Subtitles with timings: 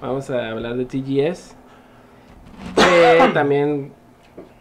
[0.00, 1.56] vamos a hablar de TGS.
[2.76, 3.92] Que también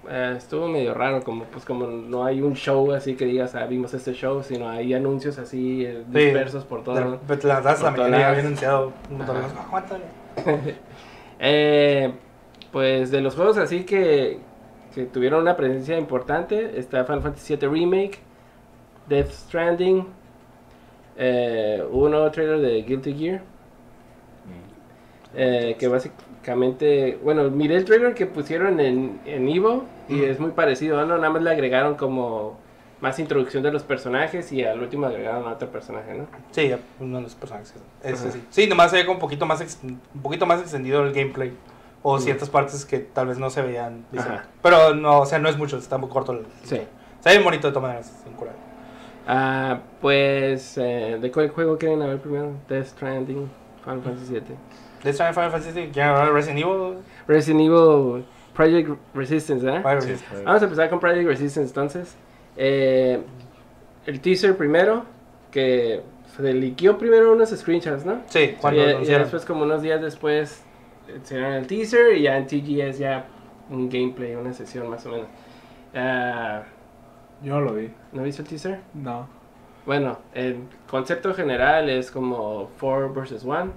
[0.09, 3.65] eh, estuvo medio raro, como pues como no hay un show así que digas, ah,
[3.65, 6.19] vimos este show, sino hay anuncios así eh, Sí.
[6.19, 7.19] dispersos por todo.
[7.27, 10.75] Pero la la Por mayoría había anunciado un montón de.
[11.41, 12.11] Eh,
[12.69, 14.39] pues de los juegos así que,
[14.93, 18.19] que tuvieron una presencia importante, está Final Fantasy VII Remake,
[19.07, 20.05] Death Stranding,
[21.17, 23.41] eh, hubo un nuevo trailer de Guilty Gear,
[25.35, 30.51] eh, que básicamente, bueno, miré el trailer que pusieron en, en Evo y es muy
[30.51, 31.17] parecido, ¿no?
[31.17, 32.57] Nada más le agregaron como
[33.01, 36.25] más introducción de los personajes y al último agregaron a otro personaje, ¿no?
[36.51, 37.73] Sí, uno de los personajes.
[38.03, 38.43] Ese sí.
[38.49, 41.53] Sí, nomás se ve como un poquito más, ex- un poquito más extendido el gameplay.
[42.01, 42.21] O Mm.
[42.21, 44.05] ciertas partes que tal vez no se veían.
[44.63, 46.31] Pero no, o sea, no es mucho, está muy corto.
[46.31, 46.79] El, Sí.
[47.19, 48.55] Se ve bonito de todas maneras, sin curar.
[49.27, 52.53] Ah, pues, eh, ¿de cuál juego quieren hablar primero?
[52.69, 53.49] Death Stranding,
[53.83, 54.55] Final Fantasy VII.
[55.03, 56.97] De Final Fantasy, ¿quieren hablar de Resident Evil?
[57.27, 59.81] Resident Evil Project Resistance, ¿eh?
[60.01, 62.15] Sí, fue- Vamos a empezar con Project Resistance entonces.
[62.57, 63.21] Eh,
[64.05, 65.05] el teaser primero,
[65.51, 66.01] que
[66.35, 68.21] se liqueó primero unos screenshots, ¿no?
[68.27, 70.63] Sí, cuando y, y después, como unos días después,
[71.07, 73.25] enseñaron el teaser y ya en TGS ya
[73.69, 75.27] un gameplay, una sesión más o menos.
[75.95, 76.63] Ah,
[77.41, 77.91] Yo no lo vi.
[78.11, 78.79] ¿No viste el teaser?
[78.93, 79.27] No.
[79.85, 80.57] Bueno, el
[80.89, 83.71] concepto general es como 4 versus 1.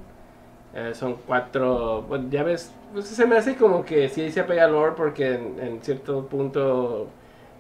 [0.94, 2.02] Son cuatro.
[2.08, 5.34] Bueno, ya ves, pues se me hace como que sí se apega al lore porque
[5.34, 7.08] en, en cierto punto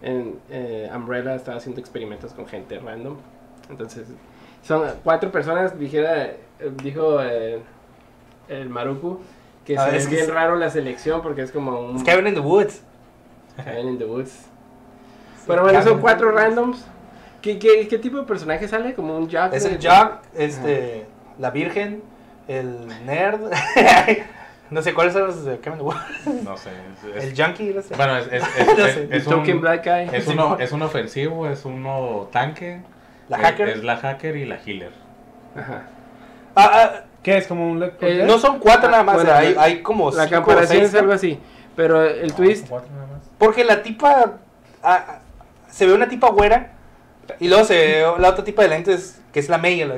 [0.02, 3.16] en, eh, Umbrella estaba haciendo experimentos con gente random.
[3.70, 4.06] Entonces,
[4.62, 6.36] son cuatro personas, dijera, eh,
[6.82, 7.60] dijo eh,
[8.48, 9.20] el Maruku,
[9.64, 12.34] que se es que bien raro la selección porque es como un Es Cabin in
[12.34, 12.82] the Woods.
[13.56, 14.46] Cabin in the Woods.
[15.46, 16.84] Pero bueno, son cuatro randoms.
[17.40, 18.94] ¿Qué, qué, qué tipo de personaje sale?
[18.94, 19.52] ¿Como un Jack?
[19.52, 21.06] Es el Jack, este,
[21.40, 22.02] la Virgen,
[22.48, 23.40] el Nerd.
[24.70, 26.44] no sé cuáles son los de Cabin in the Woods.
[26.44, 26.70] No sé.
[27.16, 27.94] es- El Junkie, no sé.
[27.94, 29.08] bueno, es, es, es, No es- sé.
[29.10, 30.16] es Token un, Black Guy.
[30.16, 32.80] es, uno, es un ofensivo, es uno tanque.
[33.28, 33.68] La es- hacker.
[33.68, 34.92] Es la hacker y la healer.
[35.56, 35.82] Ajá.
[36.54, 39.62] Ah, ah, ¿Qué es como un Eh, no son cuatro nada más, Bueno, hay, la-
[39.62, 41.38] hay como La cinco comparación seis, es algo así.
[41.76, 42.68] Pero el twist.
[42.68, 43.22] Cuatro nada más.
[43.38, 44.38] Porque la tipa.
[44.82, 45.18] ah, ah,
[45.70, 46.72] se ve una tipa güera.
[47.38, 49.94] Y luego se ve la otra tipa de lentes, que es la la-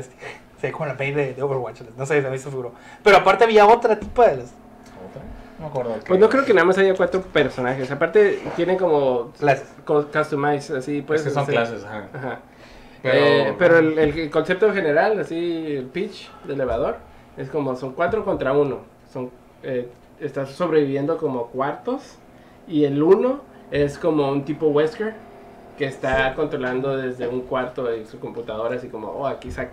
[0.64, 1.82] Se ve como la Mei de, de Overwatch.
[1.96, 2.72] No sé, a mí se figuró.
[3.02, 4.46] Pero aparte había otra tipa de las.
[4.46, 5.22] ¿Otra?
[5.58, 5.94] No me acuerdo.
[6.06, 7.90] Pues no creo que nada más haya cuatro personajes.
[7.90, 9.32] Aparte, tienen como.
[9.38, 9.68] clases.
[9.84, 11.02] co- Customize, así.
[11.02, 12.08] Pues Puedes que son hacer- clases, ajá.
[12.14, 12.38] Ajá.
[13.02, 16.96] Pero, Eh, pero el, el concepto general, así, el pitch del elevador,
[17.36, 18.78] es como son cuatro contra uno.
[19.12, 19.30] Son,
[19.62, 22.16] eh, estás sobreviviendo como cuartos.
[22.66, 25.12] Y el uno es como un tipo Wesker
[25.76, 29.68] que está controlando desde un cuarto de su computadora, así como, oh, aquí, sac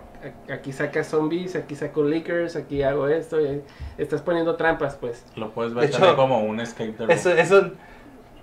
[0.52, 3.40] aquí saca zombies, aquí saco leakers, aquí hago esto.
[3.40, 3.62] y
[3.98, 5.24] estás poniendo trampas, pues.
[5.36, 7.10] lo puedes ver hecho, también como un escape the room.
[7.10, 7.70] Eso, eso.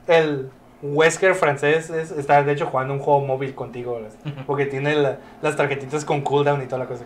[0.08, 0.50] El
[0.82, 4.00] Wesker francés es- está de hecho jugando un juego móvil contigo.
[4.48, 7.04] Porque tiene la- las tarjetitas con cooldown y toda la cosa.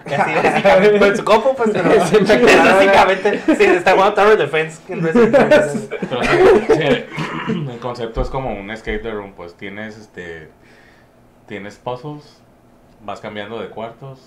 [0.06, 1.70] Así, básicamente, con su copo, pues.
[1.72, 3.38] Pero, Es es básicamente.
[3.54, 4.80] Sí, está jugando Tower Defense.
[4.86, 5.88] sí,
[6.68, 6.82] sí,
[7.70, 10.48] el concepto es como un escape the room, pues tienes este
[11.46, 12.40] tienes puzzles,
[13.04, 14.20] vas cambiando de cuartos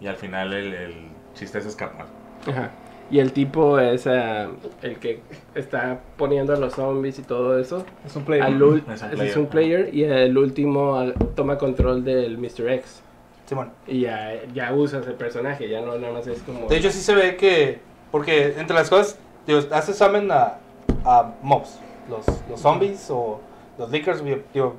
[0.00, 0.94] y al final el, el
[1.34, 2.06] chiste es escapar.
[2.46, 2.70] Ajá.
[3.10, 4.48] Y el tipo es ah,
[4.82, 5.20] el que
[5.54, 7.84] está poniendo a los zombies y todo eso.
[8.06, 8.40] Es un play.
[8.40, 9.28] Al Es un ese player.
[9.28, 12.70] es un player y el último ah, toma control del Mr.
[12.70, 13.02] X.
[13.46, 13.72] Simón.
[13.88, 16.68] Y ya, ya usas el personaje, ya no nada más es como...
[16.68, 17.80] De hecho, sí se ve que.
[18.12, 20.58] Porque entre las cosas, digo, hace summon a,
[21.04, 21.80] a mobs.
[22.08, 23.40] Los, los zombies o
[23.76, 24.22] los leakers.
[24.54, 24.76] Digo,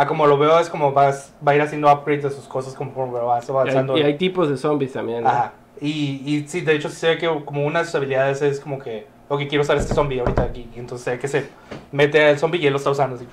[0.00, 2.72] a como lo veo, es como vas, va a ir haciendo upgrades de sus cosas
[2.72, 3.98] conforme vas y, hay, avanzando.
[3.98, 5.24] y hay tipos de zombies también.
[5.24, 5.28] ¿no?
[5.28, 5.52] Ajá.
[5.78, 8.60] Y, y sí, de hecho, sí se ve que como una de sus habilidades es
[8.60, 9.06] como que.
[9.28, 10.70] Ok, quiero usar este zombie ahorita aquí.
[10.74, 11.48] Y entonces se ve que se
[11.92, 13.28] mete al zombie y él lo está usando así,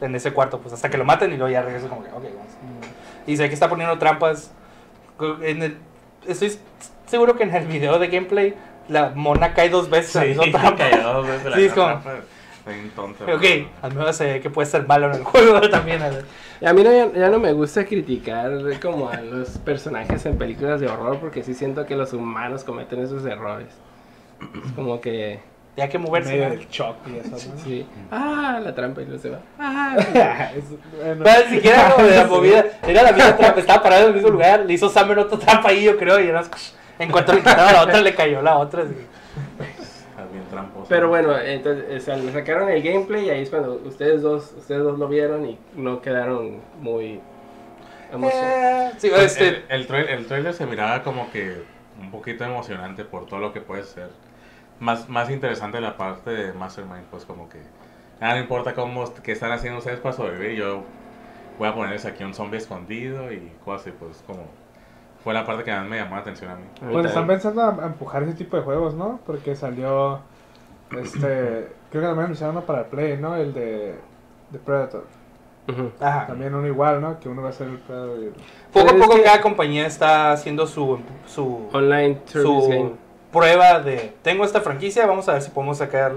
[0.00, 2.24] en ese cuarto, pues hasta que lo maten y luego ya regresa como que, ok,
[2.24, 2.52] vamos.
[3.28, 4.50] Y sé que está poniendo trampas.
[5.42, 5.78] En el,
[6.26, 6.58] estoy
[7.06, 8.54] seguro que en el video de gameplay
[8.88, 10.36] la mona cae dos veces.
[10.42, 12.00] Sí, cayó dos veces Sí, es como-
[12.96, 13.24] tonto.
[13.24, 13.44] ok,
[13.82, 16.02] al menos se ve que puede ser malo en el juego también.
[16.02, 16.10] a.
[16.60, 20.38] Y a mí no, ya, ya no me gusta criticar como a los personajes en
[20.38, 23.68] películas de horror porque sí siento que los humanos cometen esos errores.
[24.64, 25.40] Es como que...
[25.76, 26.30] Ya hay que moverse.
[26.30, 27.60] medio del shock y eso, ¿no?
[27.64, 27.84] Sí.
[28.10, 29.40] Ah, la trampa y no se va.
[29.58, 29.96] Ah,
[30.56, 30.64] Es-
[30.96, 32.64] bueno, Pero ni siquiera como de la movida.
[32.86, 34.64] Era la misma trampa, estaba parado en el mismo lugar.
[34.64, 36.20] Le hizo Summer otra trampa ahí, yo creo.
[36.20, 36.42] Y era,
[37.00, 38.82] en cuanto le quitaba la otra, le cayó la otra.
[38.84, 38.94] así.
[40.54, 40.88] Tramposo.
[40.88, 44.52] Pero bueno, entonces o sea, le sacaron el gameplay y ahí es cuando ustedes dos,
[44.56, 47.20] ustedes dos lo vieron y no quedaron muy
[48.12, 48.58] emocionados.
[48.60, 51.62] Eh, sí, este, el, el, trail- el trailer se miraba como que
[52.00, 54.10] un poquito emocionante por todo lo que puede ser.
[54.80, 57.58] Más, más interesante la parte de Mastermind, pues como que,
[58.20, 60.84] ah, no importa cómo, qué están haciendo ustedes para sobrevivir, yo
[61.58, 64.48] voy a ponerles aquí un zombie escondido y cosas así, pues como,
[65.22, 66.64] fue la parte que más me llamó la atención a mí.
[66.90, 69.20] Pues están pensando a empujar ese tipo de juegos, ¿no?
[69.26, 70.20] Porque salió.
[70.98, 71.68] Este.
[71.90, 73.36] creo que también anunciaron uno para el Play, ¿no?
[73.36, 73.94] El de.
[74.50, 75.04] De Predator.
[75.68, 75.90] Ujú.
[75.98, 76.26] Ajá.
[76.26, 77.18] También uno igual, ¿no?
[77.18, 78.18] Que uno va a ser el Predator.
[78.22, 78.32] y-
[78.72, 82.92] Poco a poco que- cada compañía está haciendo su, su, Online su game.
[83.32, 86.12] prueba de tengo esta franquicia, vamos a ver si podemos sacar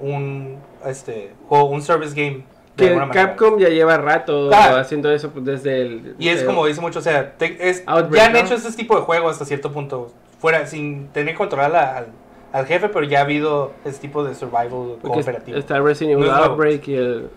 [0.00, 2.44] un este juego, un service game
[2.76, 2.94] Que.
[3.12, 4.78] Capcom ya lleva rato Ah.
[4.80, 6.14] haciendo eso pues, desde el...
[6.18, 8.38] Y es como dice mucho, o sea, te- es- Outbreak, ya han ¿no?
[8.38, 12.06] hecho este tipo de juegos hasta cierto punto, fuera sin tener que controlar a- al,
[12.52, 15.58] al jefe, pero ya ha habido este tipo de survival porque cooperativo.
[15.58, 16.34] está Resident Evil No.
[16.36, 17.30] Outbreak y el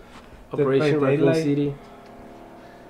[0.50, 1.34] Operation Raccoon.
[1.34, 1.72] City.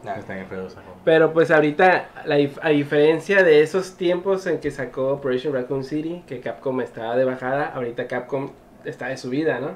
[0.04, 0.16] Nah.
[0.16, 0.96] Está bien feo ese juego.
[1.04, 6.24] Pero pues ahorita, la a diferencia de esos tiempos en que sacó Operation Raccoon City,
[6.26, 8.50] que Capcom estaba de bajada, ahorita Capcom
[8.84, 9.70] está de subida, ¿no?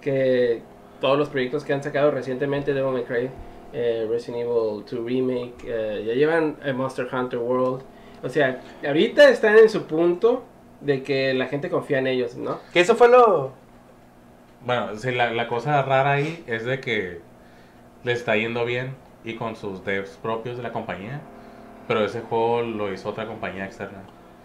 [0.00, 0.62] Que
[1.00, 3.30] todos los proyectos que han sacado recientemente, Devil May Cry,
[3.72, 7.82] eh, Resident Evil 2 Remake, eh, ya llevan eh, Monster Hunter World.
[8.22, 10.44] O sea, ahorita están en su punto
[10.84, 12.58] de que la gente confía en ellos, ¿no?
[12.72, 13.52] Que eso fue lo...
[14.64, 17.20] Bueno, sí, la, la cosa rara ahí es de que
[18.04, 18.94] le está yendo bien
[19.24, 21.20] y con sus devs propios de la compañía,
[21.88, 23.98] pero ese juego lo hizo otra compañía externa.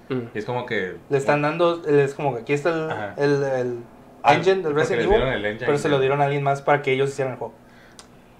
[0.09, 0.21] Mm.
[0.33, 0.95] Y es como que...
[1.09, 3.77] Le están dando, es como que aquí está el, el, el
[4.25, 6.81] engine del porque Resident Evil, el engine, pero se lo dieron a alguien más para
[6.81, 7.53] que ellos hicieran el juego.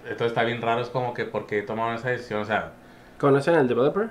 [0.04, 2.40] Entonces está bien raro, es como que ¿por qué tomaron esa decisión?
[2.40, 2.72] O sea,
[3.18, 4.08] ¿Conocen al developer?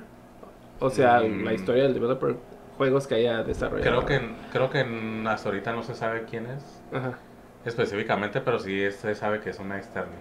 [0.79, 1.43] O sea, Mm.
[1.43, 2.35] la historia del developer,
[2.77, 4.05] juegos que haya desarrollado.
[4.05, 7.17] creo que, creo que hasta ahorita no se sabe quién es Ajá.
[7.65, 10.13] específicamente, pero sí se sabe que es una externa.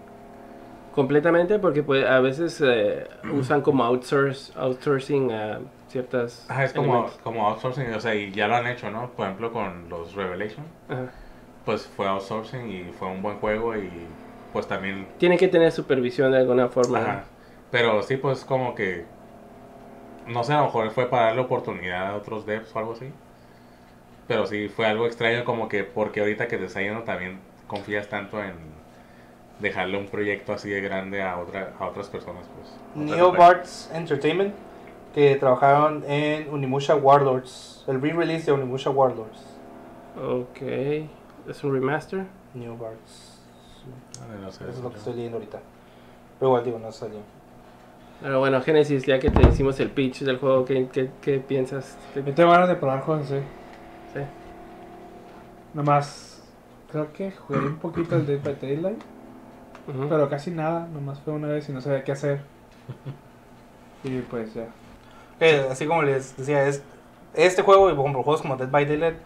[0.94, 6.47] Completamente, porque pues, a veces eh, usan como outsource, outsourcing a ciertas.
[6.49, 9.11] Ah, es como, como outsourcing, o sea, y ya lo han hecho, ¿no?
[9.11, 11.11] Por ejemplo, con los Revelation, Ajá.
[11.67, 13.91] pues fue outsourcing y fue un buen juego y
[14.55, 16.99] pues también Tienen que tener supervisión de alguna forma.
[16.99, 17.25] Ajá.
[17.70, 19.05] Pero sí, pues como que.
[20.26, 23.12] No sé, a lo mejor fue para darle oportunidad a otros devs o algo así.
[24.26, 27.38] Pero sí, fue algo extraño, como que porque ahorita que te está yendo también
[27.69, 28.55] confías tanto en
[29.61, 32.76] dejarle un proyecto así de grande a, otra, a otras personas, pues.
[32.94, 34.55] Neobarts Entertainment,
[35.14, 39.40] que trabajaron en Unimusha Warlords, el re-release de Unimusha Warlords.
[40.17, 40.62] Ok.
[41.49, 42.26] ¿Es un remaster?
[42.55, 43.40] Neobarts.
[44.20, 44.43] empresas.
[44.43, 45.61] No sé, Eso es lo que estoy leyendo ahorita.
[46.38, 47.20] Pero igual digo, no salió.
[48.22, 51.96] Pero bueno, Genesis, ya que te hicimos el pitch del juego, ¿qué, qué, qué piensas?
[52.14, 53.36] ¿Qué- Yo tengo ganas de probar juegos, sí.
[54.14, 54.20] sí?
[55.74, 56.42] Nomás.
[56.90, 58.98] Creo que jugué un poquito el Dead by Daylight.
[59.88, 60.08] Ujú.
[60.08, 60.86] Pero casi nada.
[60.92, 62.40] Nomás fue una vez y no sabía qué hacer.
[64.04, 64.66] Y pues ya.
[65.40, 66.80] Eh, así como les decía, es,
[67.34, 69.16] este juego y por ejemplo, juegos como Dead by Daylight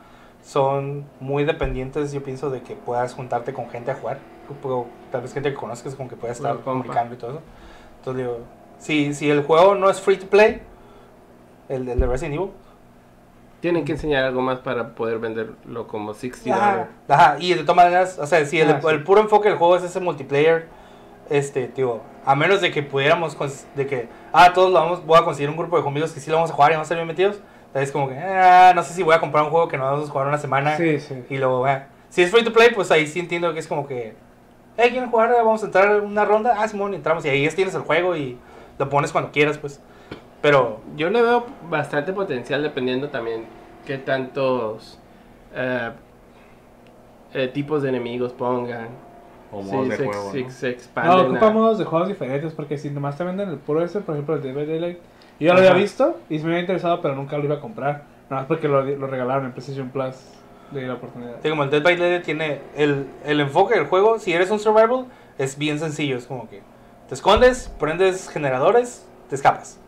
[0.43, 4.19] son muy dependientes, yo pienso, de que puedas juntarte con gente a jugar.
[4.65, 7.41] O tal vez gente que conozcas con que puedas estar comunicando y todo eso.
[7.99, 8.39] Entonces digo,
[8.81, 10.61] si, si el juego no es free to play,
[11.69, 12.51] el, el de Resident Evil,
[13.61, 16.93] Tienen que enseñar algo más para poder venderlo como 60 Ajá, dólares.
[17.09, 18.87] ajá, y de todas maneras, o sea, si el, Ah, sí.
[18.89, 20.67] el puro enfoque del juego es ese multiplayer,
[21.29, 23.37] este, tío, a menos de que pudiéramos,
[23.77, 26.31] de que, ah, todos lo vamos, voy a conseguir un grupo de amigos que sí
[26.31, 27.39] lo vamos a jugar y vamos a estar bien metidos,
[27.75, 30.09] es como que, ah, no sé si voy a comprar un juego que no vamos
[30.09, 31.23] a jugar una semana Sí, sí.
[31.29, 33.87] y luego, ah, si es free to play, pues ahí sí entiendo que es como
[33.87, 34.15] que,
[34.79, 35.31] hey, ¿quieren jugar?
[35.37, 38.17] Vamos a entrar en una ronda, ah, Simón, entramos y ahí ya tienes el juego
[38.17, 38.39] y
[38.81, 39.79] lo pones cuando quieras, pues,
[40.41, 43.45] pero, Yo le veo bastante potencial dependiendo también
[43.87, 44.99] qué tantos
[45.55, 45.91] eh,
[47.35, 48.89] eh, tipos de enemigos pongan.
[49.53, 50.51] O Sí, modos de se, juego, se- ¿no?
[50.51, 53.85] se No, ocupa a- modos de juegos diferentes porque si nomás te venden el puro
[53.85, 54.99] ese, por ejemplo el Dead by Daylight,
[55.39, 55.79] yo ya lo había Ajá.
[55.81, 58.05] visto y se me había interesado, pero nunca lo iba a comprar.
[58.31, 60.15] Nada más porque lo, lo regalaron en PlayStation Plus.
[60.71, 61.37] Di la oportunidad.
[61.43, 64.61] Sí, como el Dead by Daylight tiene el, el enfoque del juego, si eres un
[64.61, 65.07] survival,
[65.37, 66.63] es bien sencillo, es como que
[67.11, 69.81] te escondes, prendes generadores, te escapas.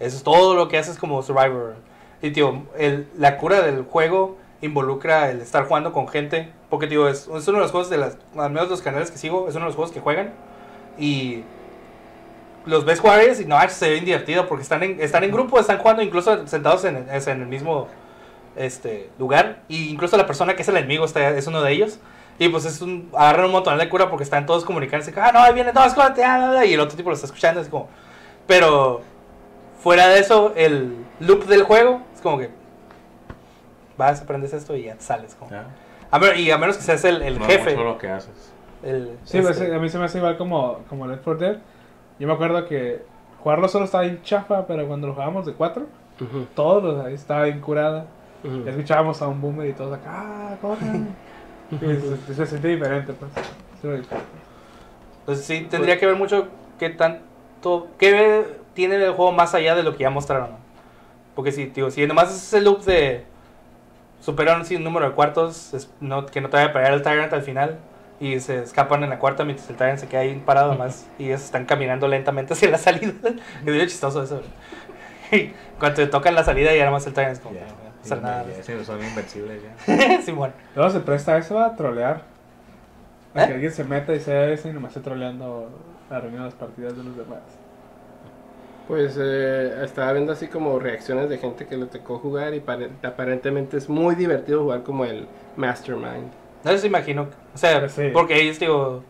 [0.00, 1.74] Eso es todo lo que haces como survivor.
[2.22, 7.08] Y tío, el, la cura del juego involucra el estar jugando con gente, porque tío,
[7.08, 9.54] es, es uno de los juegos de las, al menos los canales que sigo, es
[9.54, 10.32] uno de los juegos que juegan
[10.96, 11.44] y
[12.64, 15.76] los ves jugar y no, se ven divertido porque están en, están en grupo, están
[15.76, 17.86] jugando incluso sentados en, en el mismo
[18.56, 21.98] este lugar y incluso la persona que es el enemigo está, es uno de ellos
[22.38, 25.40] y pues es un agarran un montón de cura porque están todos comunicándose ah no
[25.40, 27.68] ahí viene todos escóndete, ah, ah, ah", y el otro tipo lo está escuchando es
[27.68, 27.88] como
[28.46, 29.02] pero
[29.82, 32.50] fuera de eso el loop del juego es como que
[33.96, 35.66] vas aprendes esto y ya te sales como ¿Ya?
[36.10, 38.52] a ver, y a menos que seas el, el No jefe mucho lo que haces.
[38.82, 41.56] el, Sí, este, a mí se me hace igual como, como Left 4 Dead.
[42.18, 43.02] Yo me acuerdo que
[43.42, 45.86] jugarlo solo estaba bien chafa, pero cuando lo jugábamos de 4,
[46.20, 48.04] Ujú, Todos los ahí estaba bien curada.
[48.44, 48.62] ujú.
[48.66, 51.08] Y escuchábamos a un boomer y todos acá, ¡ah, corran!
[51.80, 53.30] Se, se siente diferente, pues.
[55.20, 56.48] Entonces sí, tendría que ver mucho
[56.78, 60.50] qué tanto, qué tiene el juego más allá de lo que ya mostraron.
[61.34, 63.24] Porque si, digo, si nomás es ese loop de
[64.20, 67.02] superar un sin número de cuartos, es- no, que no te vaya a pegar el
[67.02, 67.78] Tyrant al final
[68.20, 71.26] y se escapan en la cuarta mientras el Tyrant se queda ahí parado nomás y
[71.26, 73.12] ellos están caminando lentamente hacia la salida.
[73.30, 74.42] es bien chistoso eso.
[75.32, 77.66] Y cuando te tocan la salida y nada más el Tyrant es como, Ya,
[78.02, 78.44] a sí, hacer nada.
[78.56, 80.22] ya, sí, son invencibles ya.
[80.22, 80.52] Simón.
[80.74, 82.22] Luego se presta eso a trolear.
[83.34, 83.46] A ¿Eh?
[83.46, 85.70] que alguien se meta y sea ese y nomás esté troleando
[86.10, 87.40] la reunión de las partidas de los demás.
[88.88, 92.90] Pues eh, estaba viendo así como reacciones de gente que le tocó jugar y pare-
[93.02, 96.30] aparentemente es muy divertido jugar como el Mastermind.
[96.64, 97.28] No sé si imagino.
[97.54, 98.10] O sea, sí.
[98.12, 99.02] porque ellos, digo,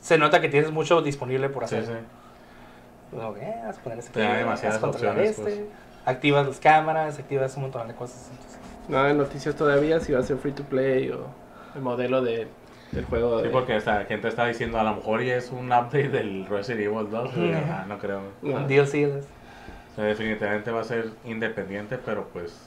[0.00, 1.86] se nota que tienes mucho disponible por Sí, hacer.
[1.86, 1.92] sí.
[3.12, 5.60] Pues, ok, vas a poner ese Te da demasiadas vas a controlar opciones, este, pues.
[6.04, 8.28] Activas las cámaras, activas un montón de cosas.
[8.32, 8.58] entonces.
[8.88, 11.26] No hay noticias todavía si va a ser free to play o
[11.74, 12.48] el modelo de,
[12.90, 13.38] del juego.
[13.38, 16.46] Sí, de- porque esta gente está diciendo a lo mejor ya es un update del
[16.46, 17.30] Resident Evil 2.
[17.36, 17.58] y, Ujú.
[17.70, 18.20] ah, no creo.
[18.42, 18.56] No.
[18.56, 18.64] Un.
[18.64, 22.58] O sea, definitivamente va a ser independiente, pero pues.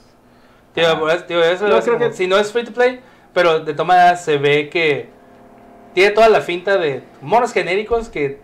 [0.74, 2.72] Tío, ah, pues, tío, eso No, es creo como- que- si no es free to
[2.72, 3.02] play,
[3.34, 5.10] pero de todas maneras se ve que
[5.94, 8.40] tiene toda la finta de monos genéricos que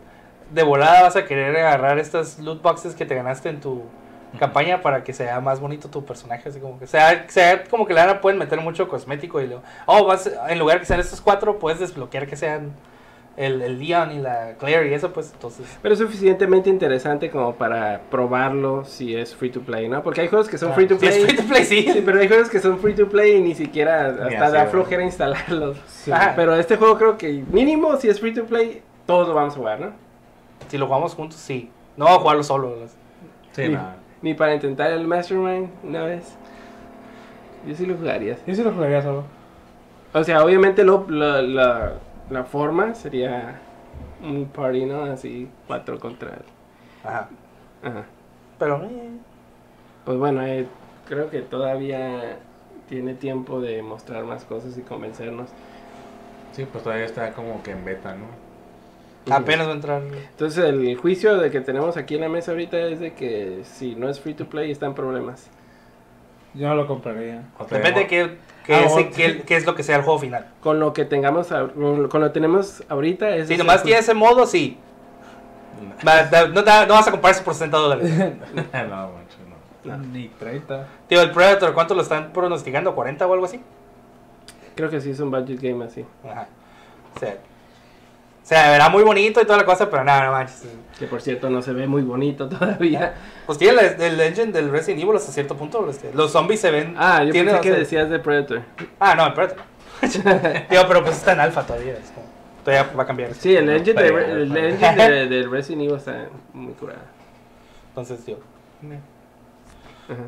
[0.51, 3.83] de volada vas a querer agarrar estas loot boxes que te ganaste en tu
[4.39, 7.93] campaña para que sea más bonito tu personaje, así como que sea, sea como que
[7.93, 11.59] la pueden meter mucho cosmético y luego, oh, vas, en lugar que sean estos cuatro,
[11.59, 12.71] puedes desbloquear que sean
[13.37, 15.65] el, el Leon y la Claire y eso, pues entonces...
[15.81, 20.03] Pero es suficientemente interesante como para probarlo si es free to play, ¿no?
[20.03, 21.17] Porque hay juegos que son Ah, free to si play.
[21.17, 21.89] es free to play, sí.
[21.91, 24.65] Sí, pero hay juegos que son free to play y ni siquiera hasta así, da
[24.67, 25.77] flojera instalarlos.
[25.87, 26.11] Sí.
[26.11, 26.33] Ajá.
[26.35, 29.57] Pero este juego creo que mínimo si es free to play, todos lo vamos a
[29.57, 29.91] jugar, ¿no?
[30.67, 31.69] Si lo jugamos juntos, sí.
[31.97, 32.75] No vamos a jugarlo solo.
[33.53, 33.95] Sí, nada.
[34.21, 36.39] Ni para intentar el Mastermind una vez.
[37.63, 38.37] Yo sí lo jugaría.
[38.45, 39.23] Yo sí lo jugaría solo.
[40.13, 41.93] O sea, obviamente lo, lo- la,
[42.29, 43.61] la forma sería
[44.19, 45.03] un party, ¿no?
[45.03, 46.37] Así, cuatro contra...
[47.03, 47.29] Ajá.
[47.83, 48.05] Ajá.
[48.57, 48.83] Pero...
[48.83, 49.19] eh,
[50.05, 50.67] Pues bueno, eh,
[51.07, 52.39] creo que todavía
[52.87, 55.49] tiene tiempo de mostrar más cosas y convencernos.
[56.51, 58.27] Sí, pues todavía está como que en beta, ¿no?
[59.29, 60.01] Apenas va a entrar...
[60.01, 63.95] Entonces el juicio de que tenemos aquí en la mesa ahorita es de que si
[63.95, 65.49] no es free to play están problemas.
[66.53, 67.43] Yo no lo compraría.
[67.69, 70.47] Depende de qué, qué, Ah, es, qué- qué es lo que sea el juego final.
[70.59, 73.47] Con lo que tengamos, con lo que tenemos ahorita es...
[73.47, 74.77] Si nomás tiene ese modo, sí.
[76.03, 76.63] No,
[76.95, 78.09] vas a comprar eso por 60 dólares.
[78.53, 79.37] no, mancho,
[79.85, 79.97] no.
[79.97, 80.03] No.
[80.05, 80.87] Ni 30.
[81.07, 82.95] Tío, el Predator, ¿cuánto lo están pronosticando?
[82.95, 83.61] ¿40 o algo así?
[84.75, 86.05] Creo que sí es un budget game así.
[86.27, 86.47] Ajá.
[87.15, 87.37] O sea,
[88.41, 90.63] o sea, verá muy bonito y toda la cosa, pero nada, no manches.
[90.99, 93.13] Que por cierto no se ve muy bonito todavía.
[93.45, 95.89] Pues tiene el, el engine del Resident Evil hasta cierto punto.
[95.89, 96.95] este, Los zombies se ven.
[96.97, 98.61] Ah, yo tiene, pensé que o sea- decías de Predator.
[98.99, 99.63] Ah, no, el Predator.
[100.69, 101.93] Tío, pero pues está en alfa todavía.
[101.93, 102.27] es como-
[102.65, 103.33] todavía va a cambiar.
[103.33, 104.07] Sí, el engine, de,
[104.43, 106.99] el engine de, de Resident Evil está muy curado.
[107.89, 108.37] Entonces, tío.
[110.07, 110.23] Ajá.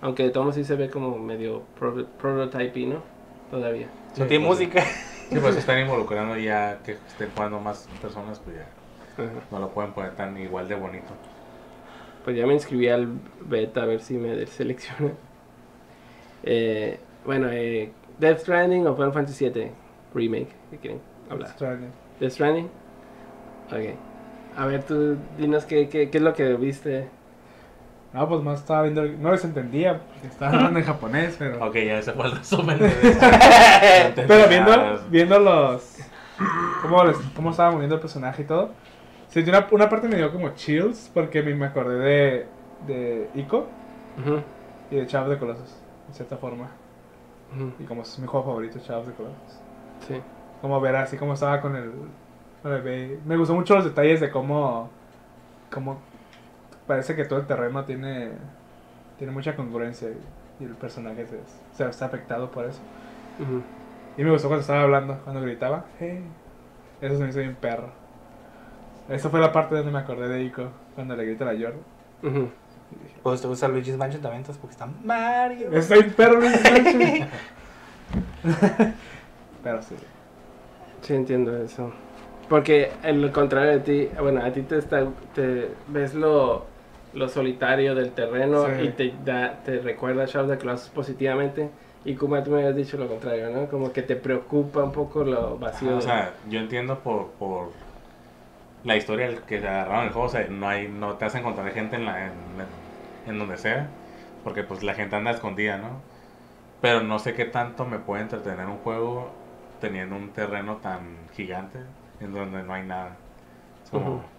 [0.00, 3.02] Aunque de todos sí se ve como medio pro- prototype, ¿no?
[3.50, 3.86] Todavía.
[4.16, 4.84] No Sí, tiene música.
[5.30, 8.66] Sí, pues se están involucrando ya que estén jugando más personas, pues ya
[9.22, 9.32] Ajá.
[9.50, 11.08] no lo pueden poner tan igual de bonito.
[12.24, 13.08] Pues ya me inscribí al
[13.42, 15.12] beta a ver si me selecciona.
[16.44, 19.70] Eh, bueno, eh, Death Stranding o Final Fantasy VII
[20.14, 20.48] Remake.
[20.70, 21.50] ¿Qué quieren hablar?
[21.50, 21.88] Extraño.
[22.20, 22.70] Death Stranding.
[23.66, 23.96] Ok.
[24.56, 27.08] A ver, tú dinos qué, qué, qué es lo que viste.
[28.12, 29.04] No, pues más estaba viendo.
[29.04, 31.64] No les entendía porque estaban hablando en japonés, pero.
[31.64, 32.88] Ok, ya ese fue el resumen de.
[34.16, 35.98] No Pero viendo, viendo los.
[36.82, 38.70] Cómo, les, cómo estaba moviendo el personaje y todo.
[39.28, 42.46] Sí, una, una parte me dio como chills porque me, me acordé de,
[42.86, 43.66] de Ico
[44.90, 45.76] y de of the Colossus,
[46.08, 46.68] en cierta forma.
[47.78, 49.60] Y como es mi juego favorito, of the Colossus.
[50.06, 50.20] Sí.
[50.60, 51.92] Como ver así como estaba con el,
[52.62, 53.20] con el.
[53.26, 54.88] Me gustó mucho los detalles de cómo.
[55.70, 55.98] Cómo
[56.88, 58.30] parece que todo el terreno tiene.
[59.18, 61.38] Tiene mucha congruencia y, y el personaje se,
[61.76, 62.80] se está afectado por eso.
[64.16, 65.84] Y me gustó cuando estaba hablando, cuando gritaba.
[66.00, 66.24] Hey.
[67.00, 67.90] Eso se me hizo bien perro.
[69.08, 72.50] Esa fue la parte donde me acordé de Ico, cuando le grita a la Jordan.
[73.22, 75.70] Pues te gusta Luigi's Mansion también, entonces, porque está Mario.
[75.72, 77.28] Está bien perro, Luis Mansion.
[79.62, 79.94] Pero sí.
[81.02, 81.92] Sí, entiendo eso.
[82.48, 86.66] Porque en lo contrario de ti, bueno, a ti te, está, te ves lo,
[87.12, 88.72] lo solitario del terreno Sí.
[88.78, 91.72] y te, da, te recuerda of the Colossus positivamente.
[92.04, 93.68] Y como tú me habías dicho lo contrario, ¿no?
[93.68, 95.96] Como que te preocupa un poco lo vacío.
[95.96, 97.78] O de- sea, yo entiendo por, por
[98.82, 101.72] la historia que se agarraron el juego, o sea, no hay, no te hacen encontrar
[101.72, 102.60] gente en la en,
[103.24, 104.00] en donde sea,
[104.42, 106.08] porque pues la gente anda escondida, ¿no?
[106.80, 109.44] Pero no sé qué tanto me puede entretener un juego
[109.78, 111.86] teniendo un terreno tan gigante
[112.20, 113.26] en donde no hay nada.
[113.84, 114.37] Es como...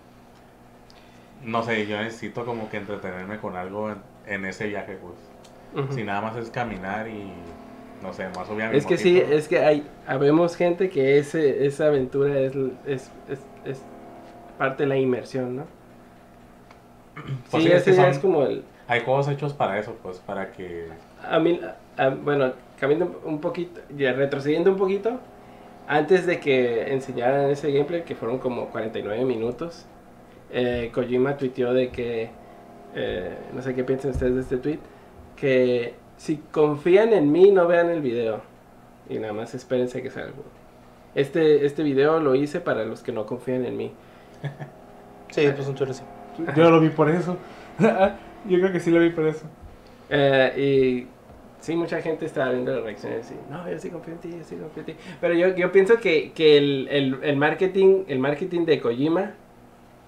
[1.42, 5.16] No sé, yo necesito como que entretenerme con algo en, en ese viaje, pues.
[5.90, 7.58] Si nada más es caminar y,
[8.02, 8.78] no sé, más obviamente.
[8.78, 12.54] Es que sí, es que hay, habemos gente que ese, esa aventura es,
[12.86, 13.86] es, es, es
[14.58, 15.68] parte de la inmersión, ¿no?
[17.50, 18.64] Pues sí, sí, es ese que ya son- es como el...
[18.88, 20.88] Hay juegos hechos para eso, pues, para que...
[21.24, 21.60] A mí,
[21.98, 25.20] a- bueno, cambiando un poquito, ya retrocediendo un poquito,
[25.88, 29.86] antes de que enseñaran ese gameplay, que fueron como 49 minutos,
[30.52, 32.30] eh, Kojima tuiteó de que,
[32.96, 34.80] eh, no sé qué piensan ustedes de este tweet,
[35.36, 38.42] que si confían en mí, no vean el video.
[39.10, 40.34] Y nada más espérense que salga.
[41.16, 43.92] Este, este video lo hice para los que no confían en mí.
[45.32, 46.04] Sí, pues un chorro así.
[46.56, 47.38] Yo no lo vi por eso.
[47.80, 49.46] Yo creo que sí lo vi por eso.
[50.10, 54.20] Eh, y sí, mucha gente estaba viendo las reacciones y, no, yo sí confío en
[54.20, 54.96] ti, yo sí confío en ti.
[55.22, 59.34] Pero yo, yo pienso que, que el, el, el marketing, el marketing de Kojima,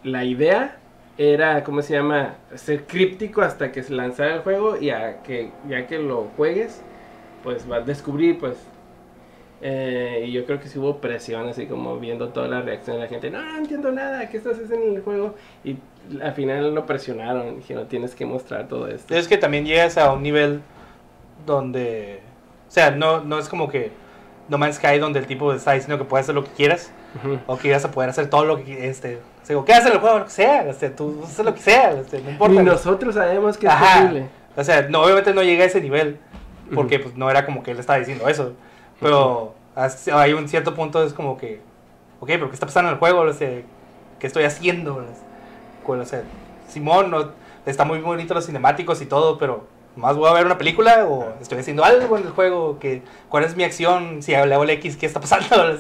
[0.04, 0.78] la idea
[1.18, 2.36] era, ¿cómo se llama?
[2.56, 6.82] Ser críptico hasta que se lanzara el juego y a que, ya que lo juegues,
[7.44, 8.58] pues vas a descubrir, pues.
[9.62, 13.04] eh, y yo creo que sí hubo presión, así como viendo toda la reacción de
[13.04, 13.30] la gente.
[13.30, 15.36] No, no entiendo nada, ¿qué estás haciendo en el juego?
[15.64, 15.78] Y
[16.22, 19.14] al final lo presionaron, dijeron, tienes que mostrar todo esto.
[19.16, 20.62] Es que también llegas a un nivel
[21.46, 22.20] donde.
[22.68, 23.92] O sea, no, no es como que
[24.50, 26.92] No Man's Sky donde el tipo está diciendo que puedes hacer lo que quieras
[27.24, 27.38] Ujú.
[27.48, 30.00] o que ibas a poder hacer todo lo que este, o sea, ¿qué haces el
[30.00, 30.20] juego?
[30.20, 32.54] Lo que sea, este, tú haces lo que sea, este, no importa.
[32.54, 34.02] Ni nosotros sabemos que es Ajá.
[34.02, 34.30] posible.
[34.56, 36.20] O sea, no, obviamente no llegué a ese nivel
[36.74, 38.54] porque pues no era como que él estaba diciendo eso,
[39.00, 39.54] pero
[40.14, 41.62] hay un cierto punto es como que,
[42.20, 43.22] ok, pero ¿qué está pasando en el juego?
[43.22, 43.62] O sea,
[44.20, 45.06] ¿qué estoy haciendo?
[45.86, 46.24] O sea,
[46.70, 47.32] Simón, no,
[47.66, 51.34] está muy bonito los cinemáticos y todo, pero más voy a ver una película o
[51.42, 54.22] estoy haciendo algo en el juego, que, ¿cuál es mi acción?
[54.24, 55.48] Si le hago el X, ¿qué está pasando?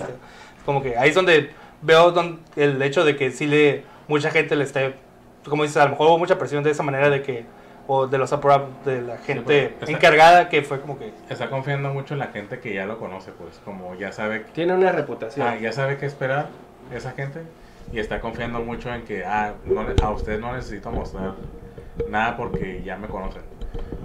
[0.66, 4.56] Como que ahí es donde veo don- el hecho de que sí le, mucha gente
[4.56, 4.94] le esté,
[5.48, 7.46] como dices, a lo mejor hubo mucha presión de esa manera de que,
[7.88, 11.90] o de los de la gente porque está- encargada que fue como que, Está confiando
[11.94, 15.46] mucho en la gente que ya lo conoce, pues, como ya sabe, Tiene una reputación.
[15.48, 16.48] ah, ya sabe qué esperar
[16.94, 17.42] esa gente
[17.92, 21.34] y está confiando mucho en que, ah, no a usted no necesito mostrar
[22.10, 23.42] nada porque ya me conocen.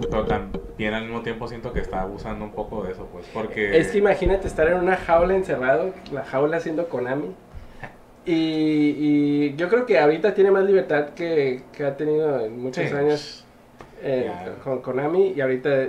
[0.09, 3.77] Pero también al mismo tiempo siento que está abusando un poco de eso, pues, porque...
[3.77, 7.33] Es que imagínate estar en una jaula encerrado, la jaula siendo Konami.
[8.27, 8.33] Y,
[8.99, 12.93] y yo creo que ahorita tiene más libertad que, que ha tenido en muchos Sí.
[12.93, 13.45] años
[14.03, 14.29] eh,
[14.63, 15.33] con Konami.
[15.35, 15.87] Y ahorita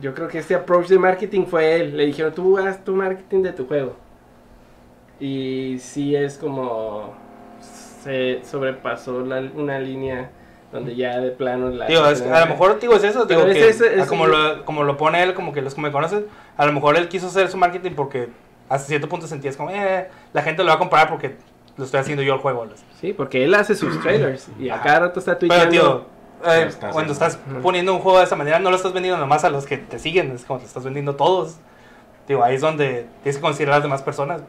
[0.00, 1.96] yo creo que este approach de marketing fue él.
[1.96, 3.96] Le dijeron, tú haz tu marketing de tu juego.
[5.20, 7.12] Y sí es como
[8.02, 10.30] se sobrepasó la- una línea
[10.72, 11.86] donde ya de plano la...
[11.86, 14.26] digo, es- a lo mejor digo es eso, digo Pero que, es ese- es como,
[14.26, 17.08] lo, como lo pone él, como que los que me conocen, a lo mejor él
[17.08, 18.28] quiso hacer su marketing porque
[18.68, 21.36] hasta cierto punto sentías como, eh, la gente lo va a comprar porque
[21.76, 22.66] lo estoy haciendo yo el juego.
[23.00, 25.70] Sí, porque él hace sus trailers y a cada rato está Pero, tuiteando.
[25.70, 29.18] tío, eh, estás cuando estás poniendo un juego de esa manera, no lo estás vendiendo
[29.18, 31.56] nomás a los que te siguen, es como te estás vendiendo a todos.
[32.28, 34.42] Digo, ahí es donde tienes que considerar a las demás personas.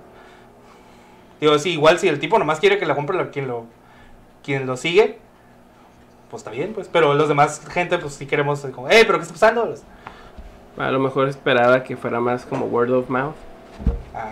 [1.42, 3.66] Digo, sí, igual si el tipo nomás quiere que la compre quien lo,
[4.44, 5.20] quien lo sigue,
[6.30, 6.88] pues está bien, pues.
[6.92, 9.74] Pero los demás gente, pues sí queremos, eh, como, eh, pero ¿qué está pasando?
[10.78, 13.36] A lo mejor esperaba que fuera más como word of mouth.
[14.14, 14.32] ah,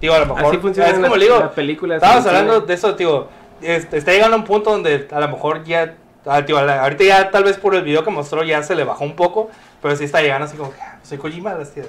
[0.00, 1.96] digo, a lo mejor, Así funciona es como le digo, las películas.
[1.96, 3.28] Estábamos en hablando de eso, tío.
[3.62, 5.94] Este, está llegando a un punto donde a lo mejor ya.
[6.26, 8.74] ah, tío, a la- ahorita ya tal vez por el video que mostró ya se
[8.74, 9.50] le bajó un poco.
[9.82, 11.84] Pero sí está llegando así como que "Ah, soy Kojima, tío,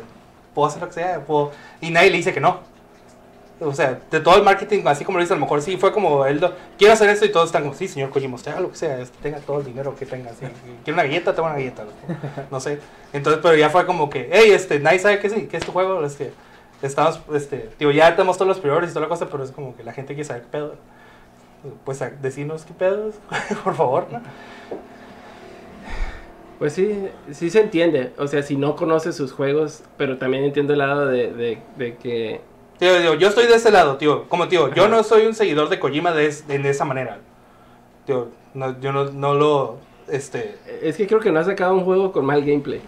[0.55, 1.19] puedo hacer lo que sea.
[1.25, 1.51] Puedo...
[1.81, 2.59] Y nadie le dice que no.
[3.63, 5.91] O sea, de todo el marketing, así como lo dice, a lo mejor sí fue
[5.93, 6.39] como él.
[6.41, 8.77] lo- Quiero hacer esto y todos están como, sí, señor Kojima, usted haga lo que
[8.77, 10.31] sea, este, tenga todo el dinero que tenga.
[10.31, 10.47] sí.
[10.83, 11.83] Quiero una galleta, tengo una galleta.
[12.49, 12.79] No sé.
[13.13, 15.71] Entonces, pero ya fue como que, hey, este, nadie sabe que sí, que es tu
[15.71, 16.03] juego.
[16.03, 16.33] Este,
[16.81, 19.75] estamos, este, digo, ya tenemos todos los priores y toda la cosa, pero es como
[19.75, 20.75] que la gente quiere saber qué pedo.
[21.85, 23.11] Pues decirnos qué pedo,
[23.63, 24.21] por favor, ¿no?
[26.59, 28.13] Pues sí, sí se entiende.
[28.17, 31.95] O sea, si no conoces sus juegos, pero también entiendo el lado de, de, de
[31.97, 32.41] que.
[32.77, 34.27] Tío, yo estoy de ese lado, tío.
[34.29, 37.19] Como tío, yo no soy un seguidor de Kojima de, es- de, de esa manera.
[38.05, 41.83] Tío, no, yo no, no lo, este, Es que creo que no ha sacado un
[41.83, 42.81] juego con mal gameplay.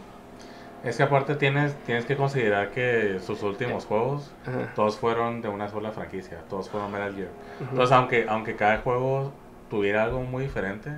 [0.84, 4.74] Es que aparte tienes, tienes que considerar que sus últimos juegos, Ajá.
[4.76, 7.30] todos fueron de una sola franquicia, todos fueron Metal Gear.
[7.62, 9.32] Entonces, aunque, aunque cada juego
[9.70, 10.92] tuviera algo muy diferente,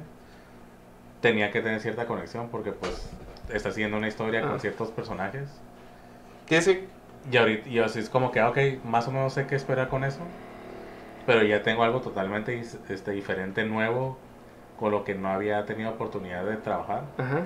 [1.22, 3.12] tenía que tener cierta conexión porque pues
[3.54, 4.50] está siguiendo una historia Ah.
[4.50, 5.50] con ciertos personajes.
[6.48, 6.88] tienes que,
[7.32, 9.88] Y ahorita y así es como que, ah, ok, más o menos sé qué esperar
[9.90, 10.20] con eso,
[11.26, 14.18] pero ya tengo algo totalmente este, diferente, nuevo,
[14.80, 17.04] con lo que no había tenido oportunidad de trabajar.
[17.18, 17.46] Ajá.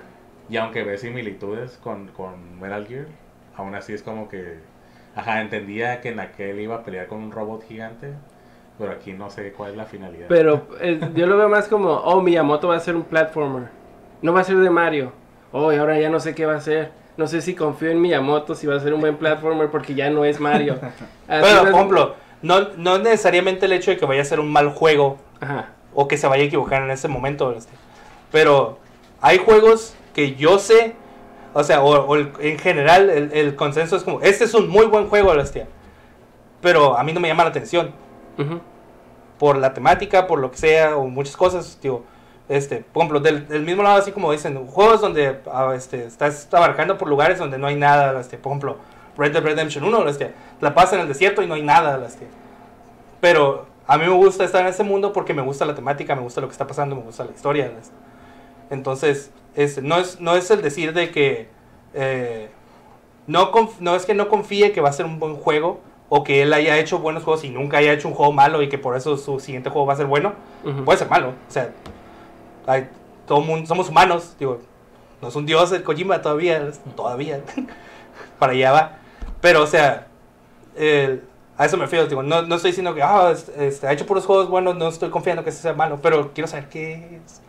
[0.49, 3.05] Y aunque ve similitudes con, con Metal Gear,
[3.55, 4.57] aún así es como que.
[5.15, 8.13] Ajá, entendía que en aquel iba a pelear con un robot gigante,
[8.77, 10.27] pero aquí no sé cuál es la finalidad.
[10.29, 13.69] Pero eh, yo lo veo más como, oh, Miyamoto va a ser un platformer.
[14.21, 15.11] No va a ser de Mario.
[15.51, 16.91] Oh, y ahora ya no sé qué va a ser.
[17.17, 20.09] No sé si confío en Miyamoto si va a ser un buen platformer porque ya
[20.09, 20.73] no es Mario.
[21.27, 24.39] Así Pero, me- por ejemplo, no, no necesariamente el hecho de que vaya a ser
[24.39, 25.69] un mal juego Ajá.
[25.93, 27.51] o que se vaya a equivocar en ese momento.
[27.51, 27.73] este.
[28.31, 28.77] Pero
[29.21, 30.95] hay juegos que yo sé,
[31.53, 34.67] o sea, o, o el- en general el, el consenso es como, este es un
[34.67, 35.67] muy buen juego, hostia.
[36.61, 37.91] Pero a mí no me llama la atención
[38.37, 38.59] Ujú.
[39.37, 42.03] por la temática, por lo que sea, o muchas cosas, digo.
[42.49, 46.47] Este, por ejemplo, del, del mismo lado, así como dicen, juegos donde ah, este, estás
[46.51, 48.75] abarcando por lugares donde no hay nada, este, por ejemplo,
[49.17, 52.27] Red Dead Redemption 1, este, la pasas en el desierto y no hay nada, este.
[53.21, 56.21] pero a mí me gusta estar en ese mundo porque me gusta la temática, me
[56.23, 57.71] gusta lo que está pasando, me gusta la historia.
[58.69, 59.31] Entonces,
[59.63, 61.49] este, no, es, no es el decir de que
[61.93, 62.49] eh,
[63.27, 66.41] no, no es que no confíe que va a ser un buen juego o que
[66.41, 68.95] él haya hecho buenos juegos y nunca haya hecho un juego malo y que por
[68.95, 70.33] eso su siguiente juego va a ser bueno
[70.65, 70.83] Ujú.
[70.85, 71.29] puede ser malo.
[71.47, 71.71] O sea,
[72.65, 72.89] hay,
[73.27, 74.59] todo mundo, somos humanos, digo,
[75.21, 77.41] no es un dios el Kojima todavía, todavía,
[78.39, 78.91] para allá va.
[79.41, 80.07] Pero, o sea,
[80.75, 81.23] el-
[81.57, 84.25] a eso me refiero, digo, no, no estoy diciendo que es- este, ha hecho puros
[84.25, 87.41] juegos buenos, no estoy confiando que ese sea malo, pero quiero saber qué es.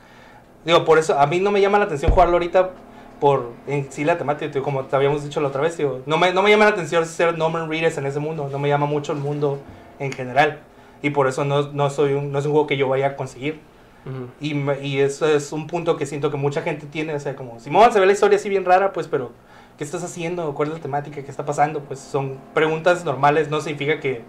[0.65, 2.71] Digo, por eso, a mí no me llama la atención jugarlo ahorita
[3.19, 6.17] por en sí la temática, digo, como te habíamos dicho la otra vez, digo, no
[6.19, 8.87] me, no me llama la atención ser Norman Reedus en ese mundo, no me llama
[8.87, 9.59] mucho el mundo
[9.99, 10.61] en general.
[11.03, 13.17] Y por eso no, no, soy un, no es un juego que yo vaya a
[13.17, 13.61] conseguir.
[14.07, 14.29] Ujú.
[14.41, 17.37] Y, me- y eso es un punto que siento que mucha gente tiene, o sea,
[17.37, 19.33] como, Simón, se ve la historia así bien rara, pues, pero,
[19.77, 20.55] ¿qué estás haciendo?
[20.55, 21.23] ¿Cuál es la temática?
[21.23, 21.81] ¿Qué está pasando?
[21.81, 24.23] Pues son preguntas normales, no significa que,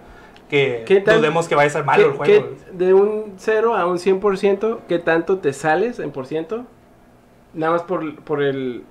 [0.52, 2.56] que ¿Qué dudemos que vaya a ser malo el ¿Qué- juego.
[2.74, 6.66] de un 0 a un 100%, ¿qué tanto te sales en por ciento?
[7.54, 8.84] Nada más por, por el,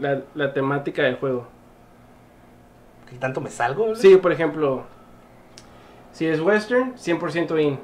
[0.00, 1.46] la, la temática del juego.
[3.10, 3.94] ¿Qué tanto me salgo?
[3.96, 4.84] Sí, por ejemplo,
[6.12, 7.78] si es western, 100% in.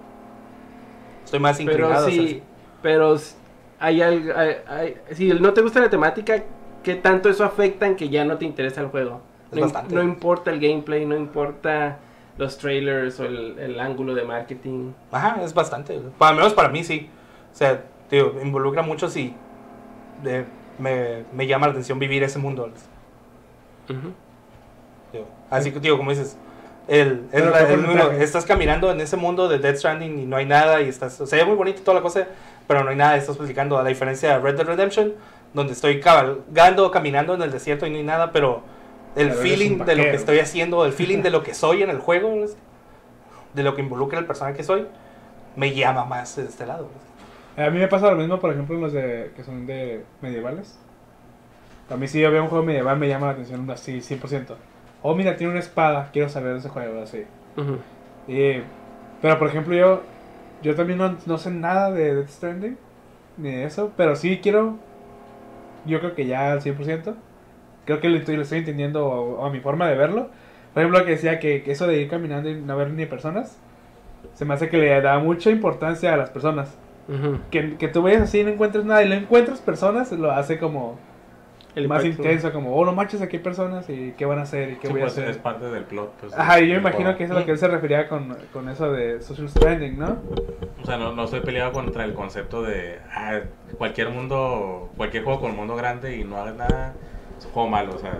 [1.25, 2.09] Estoy más Pero inclinado.
[2.09, 2.41] si, o sea,
[2.83, 3.17] pero
[3.79, 6.43] hay algo, hay- hay- si no te gusta la temática,
[6.83, 9.21] ¿qué tanto eso afecta en que ya no te interesa el juego?
[9.53, 11.99] No, no importa el gameplay, no importa
[12.39, 14.93] los trailers o el, el ángulo de marketing.
[15.11, 16.01] Ajá, es bastante.
[16.19, 17.09] Para menos para mí sí.
[17.53, 19.35] O sea, digo, involucra mucho si
[20.25, 20.45] eh,
[20.79, 22.71] me, me llama la atención vivir ese mundo.
[25.51, 26.37] Así que, digo, como dices,
[26.89, 27.43] el, el-
[28.23, 31.27] estás caminando en ese mundo de Death Stranding y no hay nada y estás, o
[31.27, 32.27] sea, es muy bonito toda la cosa,
[32.67, 35.13] pero no hay nada, estás platicando a la diferencia de Red Dead Redemption,
[35.53, 38.63] donde estoy cabalgando, caminando en el desierto y no hay nada, pero
[39.17, 41.99] el feeling de lo que estoy haciendo, el feeling de lo que soy en el
[41.99, 42.31] juego,
[43.55, 44.87] de lo que involucra el personaje que soy,
[45.57, 46.89] me llama más de este lado.
[47.57, 50.79] A mí me pasa lo mismo, por ejemplo, en los de, que son de medievales.
[51.91, 54.57] A mí si yo veo un juego medieval me llama la atención así, 100%.
[55.03, 57.25] Oh, mira, tiene una espada, quiero saber de ese juego, así.
[58.29, 58.63] Y-
[59.21, 60.01] pero por ejemplo yo,
[60.63, 62.79] yo también no, no sé nada de Death Stranding,
[63.37, 64.77] ni de eso, pero sí quiero,
[65.85, 67.15] yo creo que ya al 100%,
[67.85, 70.31] creo que lo estoy, lo estoy entendiendo o, o a mi forma de verlo.
[70.75, 73.59] Por ejemplo, que decía que, que eso de ir caminando y no ver ni personas,
[74.35, 76.77] se me hace que le da mucha importancia a las personas.
[77.51, 80.59] Que, que tú vayas así y no encuentres nada y no encuentras personas, lo hace
[80.59, 80.99] como
[81.75, 82.23] El más impacto.
[82.23, 84.87] intenso, como, oh, no manches, aquí hay personas y qué van a hacer y qué
[84.87, 85.29] Sí, voy pues, a hacer.
[85.31, 86.13] es parte del plot.
[86.21, 87.19] pues, Ajá, y yo imagino juego.
[87.19, 89.99] que eso es a lo que él se refería con, con eso de social stranding,
[89.99, 90.19] ¿no?
[90.83, 93.41] O sea, no, no estoy peleado contra el concepto de ah,
[93.77, 96.95] cualquier mundo, cualquier juego con mundo grande y no hagas nada,
[97.47, 97.95] juego malo.
[97.95, 98.19] O sea,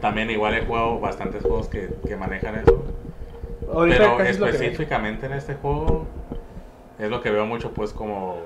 [0.00, 2.82] también igual he jugado bastantes juegos que, que manejan eso.
[3.72, 6.06] Ahorita Pero casi es específicamente en este juego
[6.98, 8.38] es lo que veo mucho, pues como,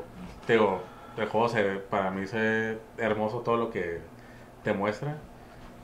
[0.48, 0.80] digo,
[1.16, 4.00] el juego se, para mí se ve hermoso todo lo que
[4.64, 5.16] te muestra,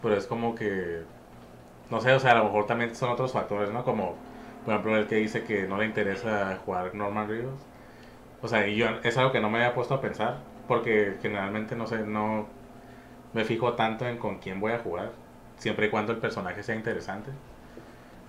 [0.03, 1.03] pero es como que,
[1.91, 3.85] no sé, o sea, a lo mejor también son otros factores, ¿no?
[3.85, 4.15] Como,
[4.65, 7.61] por ejemplo, el que dice que no le interesa jugar Norman Reedus.
[8.41, 11.77] O sea, y yo es algo que no me había puesto a pensar, porque generalmente,
[11.77, 12.47] no sé, no
[13.33, 15.13] me fijo tanto en con quién voy a jugar,
[15.57, 17.33] siempre y cuando el personaje sea interesante.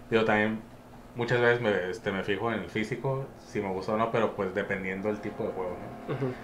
[0.10, 0.62] Digo, también
[1.16, 4.36] muchas veces me, este, me fijo en el físico, si me gusta o no, pero
[4.36, 5.88] pues dependiendo del tipo de juego, ¿no?
[6.08, 6.36] Ujú.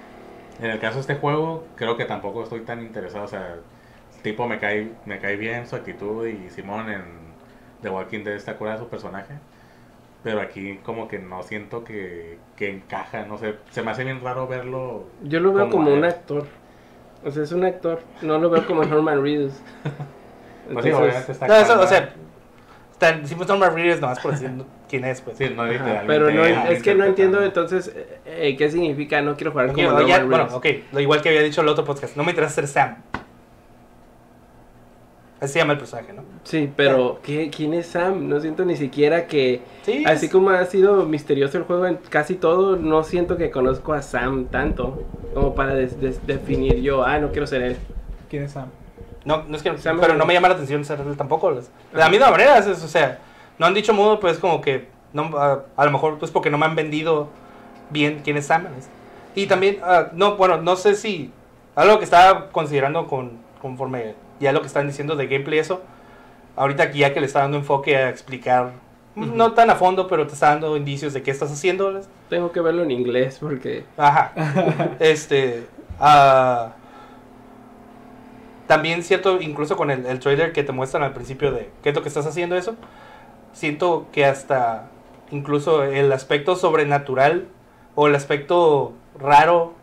[0.59, 4.21] En el caso de este juego, creo que tampoco estoy tan interesado, o sea, el
[4.21, 7.35] tipo me cae, me cae bien, su actitud y Simón en
[7.81, 9.35] The Walking Dead está curada su personaje.
[10.23, 14.21] Pero aquí como que no siento que, que encaja, no sé, se me hace bien
[14.21, 15.05] raro verlo.
[15.21, 16.47] Yo lo veo Como como un actor.
[17.25, 17.99] O sea, es un actor.
[18.21, 19.53] No lo veo como Norman Reedus.
[20.71, 22.13] Pues sí, Entonces, está No, eso, o sea,
[22.91, 24.51] está- decimos Norman Reedus nomás por decir
[24.87, 25.35] quién es, pues.
[25.35, 29.35] sí, no ajá, pero no, es que no entiendo entonces eh, eh, qué significa no
[29.35, 30.83] quiero jugar No como quiero- ya- Norman bueno, Reedus.
[30.83, 32.97] ok, lo igual que había dicho el otro podcast, no me interesa ser Sam.
[35.41, 36.23] Así se llama el personaje, ¿no?
[36.43, 38.27] Sí, pero ¿qué, ¿quién es Sam?
[38.27, 40.03] No siento ni siquiera que, Sí.
[40.05, 43.93] así es- como ha sido misterioso el juego en casi todo, no siento que conozco
[43.93, 45.01] a Sam tanto
[45.33, 47.77] como para des- des- definir yo, ah, no quiero ser él.
[48.29, 48.67] ¿Quién es Sam?
[49.23, 51.53] No, no es que, Sam- pero no me llama la atención ser él tampoco.
[51.53, 51.61] De
[51.93, 53.19] la misma manera, es- o sea,
[53.57, 56.57] no han dicho mudo, pues como que, no, a, a lo mejor pues porque no
[56.57, 57.29] me han vendido
[57.91, 58.63] bien quién es Sam.
[58.75, 58.89] ¿les?
[59.35, 61.31] Y también, ah, no, bueno, no sé si,
[61.75, 65.81] algo que estaba considerando con, conforme ya lo que están diciendo de gameplay eso,
[66.55, 68.71] ahorita aquí ya que le está dando enfoque a explicar,
[69.15, 69.25] Ujú.
[69.35, 72.01] no tan a fondo, pero te está dando indicios de qué estás haciendo.
[72.29, 73.85] Tengo que verlo en inglés porque...
[73.97, 74.33] Ajá.
[74.99, 75.65] este.
[75.99, 76.73] ah,
[78.67, 81.95] también cierto, incluso con el, el trailer que te muestran al principio de qué es
[81.95, 82.75] lo que estás haciendo eso.
[83.51, 84.89] Siento que hasta
[85.31, 87.47] incluso el aspecto sobrenatural
[87.95, 89.73] o el aspecto raro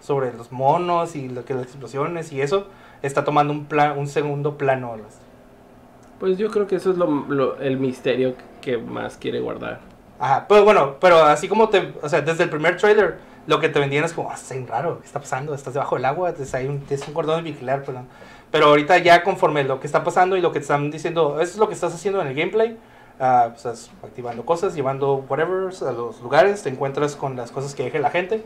[0.00, 2.66] sobre los monos y lo que las explosiones y eso
[3.02, 4.96] está tomando un plan, un segundo plano.
[6.18, 9.80] Pues yo creo que eso es lo, lo- el misterio que más quiere guardar.
[10.20, 13.68] Ajá, pero bueno, pero así como te, o sea, desde el primer trailer, lo que
[13.68, 15.52] te vendían es como, ah, está raro, ¿qué está pasando?
[15.52, 18.02] Estás debajo del agua, es, hay un, es un cordón vigilar, pero,
[18.52, 21.52] pero ahorita ya conforme lo que está pasando y lo que te están diciendo, eso
[21.52, 22.78] es lo que estás haciendo en el gameplay,
[23.18, 27.82] ah, estás activando cosas, llevando whatever a los lugares, te encuentras con las cosas que
[27.82, 28.44] deje la gente,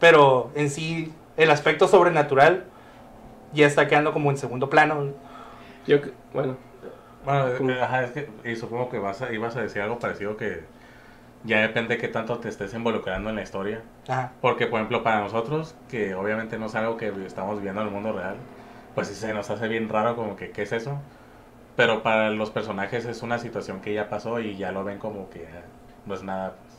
[0.00, 2.64] pero en sí el aspecto sobrenatural
[3.52, 5.12] ya está quedando como en segundo plano.
[5.86, 5.98] Yo,
[6.32, 6.56] bueno,
[7.24, 10.62] Bueno, ajá, es que y supongo que vas a, ibas a decir algo parecido que
[11.44, 13.82] ya depende de qué tanto te estés involucrando en la historia.
[14.08, 14.32] Ajá.
[14.40, 17.92] Porque, por ejemplo, para nosotros, que obviamente no es algo que estamos viviendo en el
[17.92, 18.36] mundo real,
[18.94, 20.98] pues sí se nos hace bien raro como que, ¿qué es eso?
[21.76, 25.30] Pero para los personajes es una situación que ya pasó y ya lo ven como
[25.30, 25.46] que
[26.06, 26.54] no es nada.
[26.62, 26.78] pues.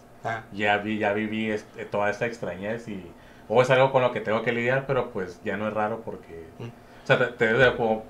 [0.52, 3.10] Ya, vi, ya viví este- toda esta extrañez y...
[3.50, 6.02] O es algo con lo que tengo que lidiar, pero pues ya no es raro
[6.06, 6.46] porque...
[6.60, 6.64] Mm.
[6.66, 8.04] O sea, te, te debes de como-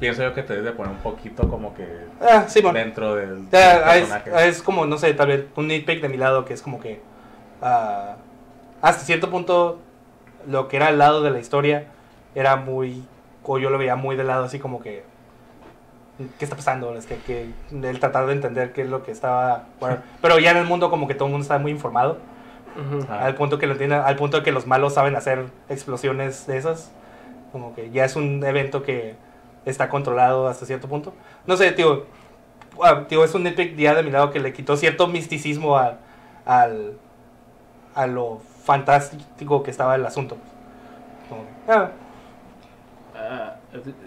[0.00, 1.86] pienso yo que te debes de poner un poquito como que
[2.20, 2.74] Ah, Simón.
[2.74, 4.48] dentro del, Ya, personaje.
[4.48, 7.00] es como, no sé, tal vez un nitpick de mi lado que es como que
[7.60, 8.14] ah,
[8.80, 9.78] hasta cierto punto
[10.46, 11.86] lo que era al lado de la historia
[12.34, 13.04] era muy,
[13.42, 15.02] o yo lo veía muy del lado así como que,
[16.38, 16.94] ¿qué está pasando?
[16.96, 20.52] Es que, que el tratar de entender qué es lo que estaba, bueno, pero ya
[20.52, 22.18] en el mundo como que todo el mundo está muy informado,
[23.08, 26.92] al punto que lo entienden, al punto que los malos saben hacer explosiones de esas,
[27.52, 29.16] como que ya es un evento que
[29.64, 31.14] está controlado hasta cierto punto.
[31.46, 32.06] No sé, tío,
[32.82, 35.98] ah, tío, es un nitpick ya de mi lado que le quitó cierto misticismo a,
[36.44, 36.98] al,
[37.94, 40.38] a lo fantástico que estaba el asunto.
[41.28, 41.92] Como que, ah,
[43.14, 43.56] Ah,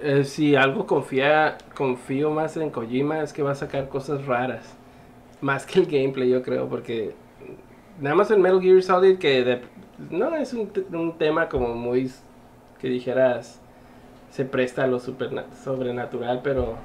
[0.02, 4.78] eh, si algo confía, confío más en Kojima es que va a sacar cosas raras.
[5.42, 7.14] Más que el gameplay, yo creo, porque
[8.02, 9.62] nada más el Metal Gear Solid que de-
[10.10, 12.12] no es un, un tema como muy
[12.80, 13.62] que dijeras
[14.32, 16.76] se presta a lo sobrenatural, pero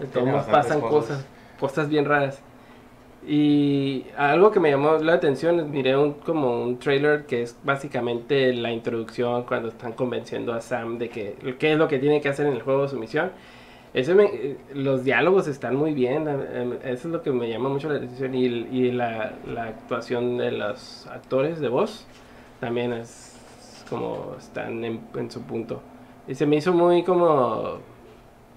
[0.00, 0.90] de todos modos pasan cosas.
[1.08, 1.26] cosas,
[1.60, 2.40] cosas bien raras.
[3.26, 8.52] Y algo que me llamó la atención, miré un, como un trailer que es básicamente
[8.52, 12.28] la introducción cuando están convenciendo a Sam de que qué es lo que tiene que
[12.28, 13.32] hacer en el juego, su misión.
[13.94, 17.68] Ese me- eh, los diálogos están muy bien, eh, eso es lo que me llama
[17.68, 22.06] mucho la atención y, y la, la actuación de los actores de voz
[22.60, 25.80] también es como están en, en su punto.
[26.26, 27.78] Y se me hizo muy como...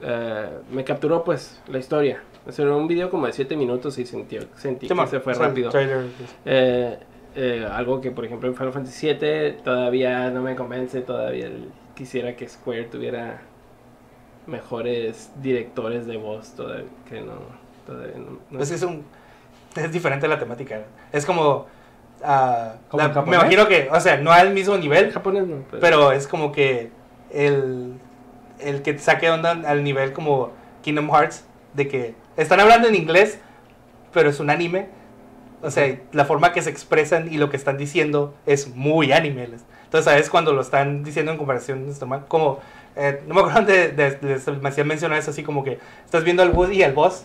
[0.01, 2.21] eh, me capturó pues la historia.
[2.47, 5.33] O sea, era un video como de 7 minutos y sentí, sentí que se fue
[5.49, 5.69] rápido.
[6.45, 6.97] Eh,
[7.35, 11.49] eh, algo que por ejemplo en Final Fantasy VII todavía no me convence, todavía
[11.93, 13.41] quisiera que Square tuviera
[14.47, 17.33] mejores directores de voz, todavía, que no,
[17.85, 18.31] todavía no.
[18.49, 19.03] no pues es un
[19.75, 20.83] es diferente la temática.
[21.11, 21.67] Es como,
[22.89, 25.81] ¿Como la- me imagino que, o sea, no al mismo nivel, el japonés no, pero,
[25.81, 26.89] Pero es como que
[27.31, 27.93] el,
[28.59, 32.95] el que te saque onda al nivel como Kingdom Hearts, de que están hablando en
[32.95, 33.39] inglés,
[34.13, 34.89] pero es un anime.
[35.61, 39.43] O sea, la forma que se expresan y lo que están diciendo es muy anime.
[39.43, 40.29] Entonces, ¿sabes?
[40.29, 42.59] Cuando lo están diciendo en comparación es normal, como,
[42.97, 46.23] eh, no me acuerdo de, de, de- me hacían mencionar eso así como que estás
[46.23, 47.23] viendo al Woody y al boss,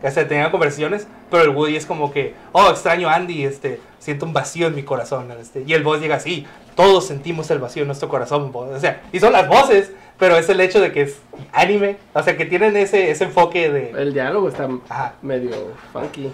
[0.00, 3.80] que se tenían conversaciones, pero el Woody es como que, oh, extraño a Andy, este,
[3.98, 7.58] siento un vacío en mi corazón, este, y el boss llega así, todos sentimos el
[7.58, 10.90] vacío en nuestro corazón, o sea, y son las voces, pero es el hecho de
[10.92, 11.18] que es
[11.52, 15.14] anime, o sea, que tienen ese, ese enfoque de, el diálogo está Ajá.
[15.20, 15.50] medio
[15.92, 16.30] funky.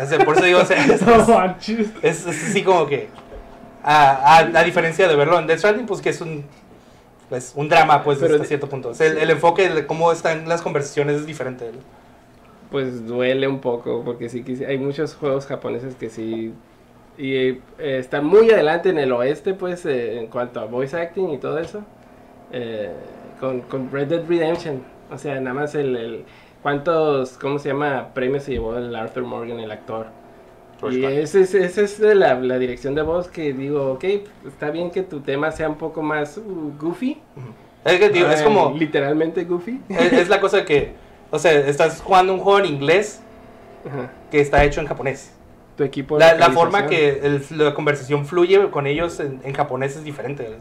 [0.00, 1.88] o sea, por eso digo, o sea, es, manches.
[2.02, 3.08] es, es así como que,
[3.82, 6.44] a, a, a diferencia de verlo en Death Stranding, pues que es un,
[7.28, 9.86] pues, un drama, pues, Pero hasta de- cierto punto, o sea, el, el enfoque de
[9.86, 11.78] cómo están las conversaciones es diferente, ¿no?
[12.70, 16.52] Pues duele un poco, porque sí quisi- hay muchos juegos japoneses que sí
[17.16, 21.30] y eh, están muy adelante en el oeste, pues, eh, en cuanto a voice acting
[21.30, 21.82] y todo eso.
[22.52, 22.90] Eh,
[23.40, 26.24] con, con Red Dead Redemption, O sea, nada más el, el-
[26.62, 30.06] ¿Cuántos, cómo se llama, premios se llevó el Arthur Morgan, el actor?
[30.80, 34.04] First Y esa es, esa es de la, la dirección de voz que digo, ok,
[34.46, 37.20] está bien que tu tema sea un poco más uh, goofy.
[37.84, 38.74] Es que, digo, es Eh, como...
[38.76, 39.80] Literalmente goofy.
[39.88, 40.92] es, es la cosa que...
[41.30, 43.20] O sea, estás jugando un juego en inglés
[43.86, 44.10] Ajá.
[44.30, 45.32] que está hecho en japonés.
[45.76, 49.96] Tu equipo La, la forma que el- la conversación fluye con ellos en, en japonés
[49.96, 50.58] es diferente.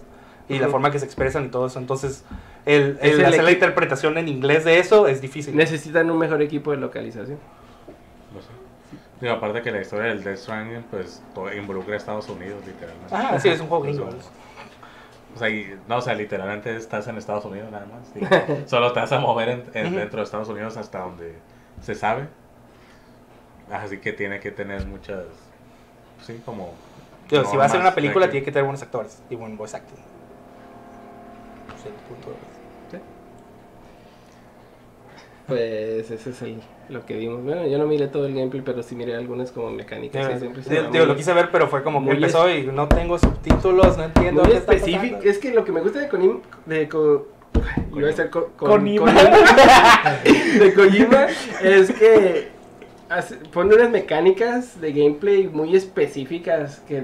[0.50, 0.72] Y la Ujú.
[0.74, 1.80] forma que se expresan y todo eso.
[1.80, 2.24] Entonces,
[2.66, 5.56] el, el el hacer la interpretación en inglés de eso es difícil.
[5.56, 7.38] Necesitan un mejor equipo de localización.
[9.20, 13.16] Digo, aparte que la historia del Death Stranding, pues to- involucra a Estados Unidos, literalmente.
[13.16, 14.12] Ah, sí, es un juego Pues, gringo.
[15.36, 18.08] O sea, y- no, o sea, literalmente estás en Estados Unidos nada más.
[18.08, 18.20] sí.
[18.68, 21.36] Solo te vas a mover en- en- dentro de Estados Unidos hasta donde
[21.82, 22.28] se sabe.
[23.72, 25.26] Así que tiene que tener muchas.
[26.26, 26.74] Sí, como.
[27.30, 29.36] Digo, si va a ser una película, de que- tiene que tener buenos actores y
[29.36, 29.98] buen voice acting.
[31.84, 32.36] Sí, punto.
[35.48, 37.42] Pues ese es el, lo que vimos.
[37.44, 40.26] Bueno, yo no miré todo el gameplay, pero sí miré algunas como mecánicas.
[40.28, 42.06] Digo, y siempre se digo, va digo, muy- lo quise ver, pero fue como que
[42.06, 45.14] muy empezó y no tengo subtítulos, no entiendo Muy qué está específico.
[45.16, 45.30] pasando.
[45.32, 47.28] Es que lo que me gusta de Kojima, de Ko-
[47.96, 49.12] iba a ser Ko- Ko- Konima.
[50.60, 51.28] de Kojima
[51.64, 52.48] es que
[53.54, 57.02] pone unas mecánicas de gameplay muy específicas que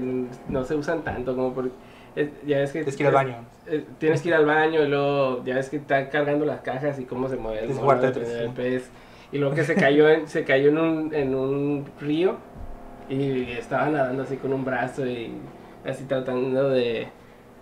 [0.48, 1.70] no se usan tanto como por
[2.16, 3.36] es- ya es que Tienes que ir al baño.
[3.66, 6.98] eh, tienes que ir al baño y luego ya ves que está cargando las cajas
[7.00, 8.00] y cómo se mueve el mono,
[8.54, 8.90] pez.
[9.32, 12.36] y luego que se cayó en, se cayó en un, en un río
[13.08, 15.32] y estaba nadando así con un brazo y
[15.84, 17.08] así tratando de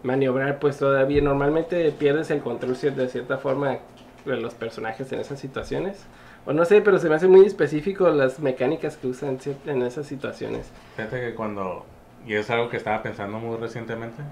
[0.02, 3.78] maniobrar pues todavía normalmente pierdes el control de cierta forma
[4.24, 6.04] de los personajes en esas situaciones
[6.46, 10.06] o no sé pero se me hace muy específico las mecánicas que usan en esas
[10.06, 11.84] situaciones Fíjate que cuando.
[12.26, 14.22] Y es algo que estaba pensando muy recientemente.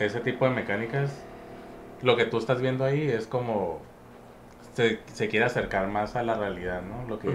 [0.00, 1.12] Ese tipo de mecánicas.
[2.02, 3.80] Lo que tú estás viendo ahí es como.
[4.74, 7.08] Se, se quiere acercar más a la realidad, ¿no?
[7.08, 7.28] Lo que.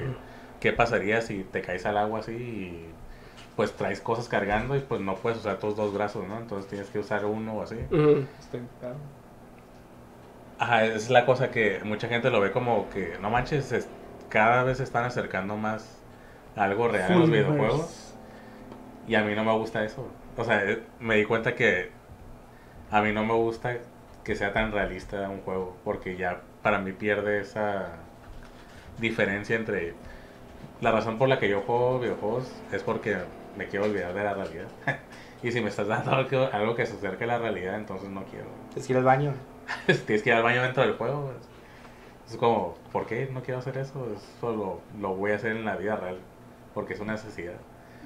[0.59, 2.89] ¿Qué pasaría si te caes al agua así y.
[3.55, 6.39] Pues traes cosas cargando y pues no puedes usar tus dos brazos, ¿no?
[6.39, 7.75] Entonces tienes que usar uno o así.
[7.91, 8.25] Ujú.
[8.39, 8.95] Estoy claro.
[10.63, 13.89] Ajá, es la cosa que mucha gente lo ve como que, no manches, es-
[14.29, 16.01] cada vez se están acercando más
[16.55, 18.15] a algo real en los videojuegos.
[19.07, 20.07] Y a mí no me gusta eso.
[20.37, 21.91] O sea, eh, me di cuenta que
[22.91, 23.77] a mí no me gusta
[24.23, 25.77] que sea tan realista un juego.
[25.83, 27.87] Porque ya para mí pierde esa
[28.97, 29.95] diferencia entre...
[30.81, 33.17] La razón por la que yo juego videojuegos es porque
[33.55, 34.67] me quiero olvidar de la realidad.
[35.43, 38.25] y si me estás dando algo, algo que se acerque a la realidad, entonces no
[38.25, 38.49] quiero.
[38.73, 39.33] Que ir al baño.
[40.05, 41.31] Tienes que ir al baño dentro del juego.
[42.29, 44.07] Es como, ¿por qué no quiero hacer eso?
[44.15, 46.17] Eso lo, lo voy a hacer en la vida real.
[46.73, 47.53] Porque es una necesidad.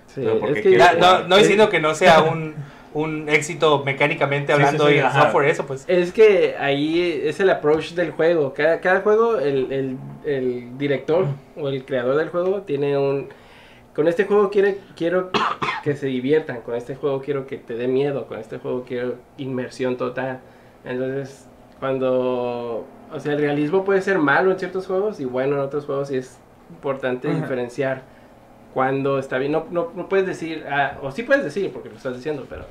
[0.07, 2.55] Sí, es que Ya, no, no diciendo que no sea un,
[2.93, 5.85] un éxito mecánicamente Sí, sí, hablando sí, y software eso, pues.
[5.87, 8.53] Es que ahí es el approach del juego.
[8.53, 13.29] Cada, cada juego, el, el, el director o el creador del juego tiene un...
[13.93, 15.31] Con este juego quiere, quiero
[15.83, 19.15] que se diviertan, con este juego quiero que te dé miedo, con este juego quiero
[19.37, 20.39] inmersión total.
[20.85, 21.46] Entonces,
[21.79, 22.85] cuando...
[23.13, 26.11] O sea, el realismo puede ser malo en ciertos juegos y bueno en otros juegos
[26.11, 26.37] y es
[26.69, 27.37] importante Ajá.
[27.39, 28.01] diferenciar
[28.73, 29.53] cuando está bien.
[29.53, 32.65] No, no, no puedes decir, ah, o sí puedes decir porque lo estás diciendo, pero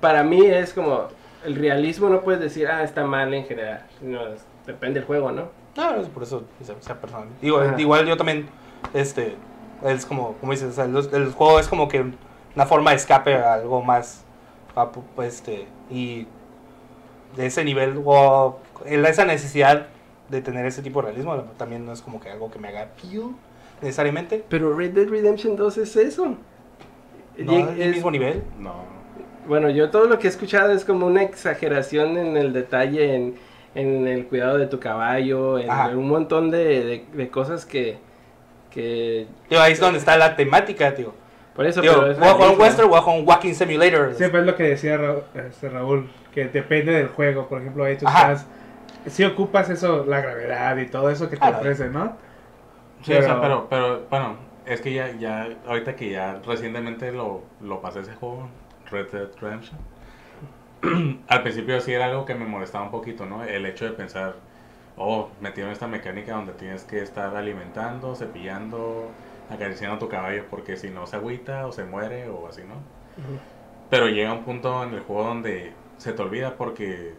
[0.00, 1.08] para mí es como
[1.44, 3.84] el realismo no puedes decir, ah, está mal en general.
[4.00, 5.48] No, es- depende del juego, ¿no?
[5.76, 6.44] No, es por eso
[6.80, 7.26] sea, personal.
[7.40, 7.74] Digo, Ajá.
[7.80, 8.46] igual yo también,
[8.94, 9.34] este,
[9.82, 12.04] es como, como dices, o sea, los- el, juego es como que
[12.54, 14.22] una forma de escape a algo más,
[14.76, 16.28] a pu- pues, este, y
[17.36, 19.86] de ese nivel, o esa necesidad
[20.28, 22.82] de tener ese tipo de realismo también no es como que algo que me haga
[22.82, 23.30] appeal
[23.80, 24.44] necesariamente.
[24.48, 26.36] Pero Red Dead Redemption 2 es eso.
[27.38, 28.42] No Lleg- es el mismo nivel.
[28.58, 28.74] No.
[29.46, 33.34] Bueno, yo todo lo que he escuchado es como una exageración en el detalle, en,
[33.74, 35.88] en el cuidado de tu caballo, en, Ajá.
[35.96, 37.98] un montón de, de- de cosas que,
[38.70, 39.26] que...
[39.50, 41.12] Digo, ahí es donde está la temática, tío.
[41.54, 42.64] Por eso, Digo, pero voy es a jugar un realismo.
[42.64, 44.14] western, voy a jugar un walking simulator.
[44.14, 47.46] Siempre es lo que decía Ra- este Raúl, que depende del juego.
[47.48, 48.32] Por ejemplo, ahí tú Ajá.
[48.32, 48.46] estás.
[49.06, 51.58] Si ocupas eso, la gravedad y todo eso que te Claro.
[51.58, 52.16] ofrece, ¿no?
[53.02, 57.10] Sí, o sea, Pero- pero, pero, bueno, es que ya, ya, ahorita que ya recientemente
[57.12, 58.48] lo, lo pasé ese juego,
[58.90, 59.78] Red Dead Redemption,
[61.28, 63.44] al principio sí era algo que me molestaba un poquito, ¿no?
[63.44, 64.34] El hecho de pensar,
[64.96, 69.08] oh, metieron esta mecánica donde tienes que estar alimentando, cepillando,
[69.50, 72.74] acariciando tu caballo, porque si no se agüita o se muere o así, ¿no?
[73.90, 77.14] Pero llega un punto en el juego donde se te olvida porque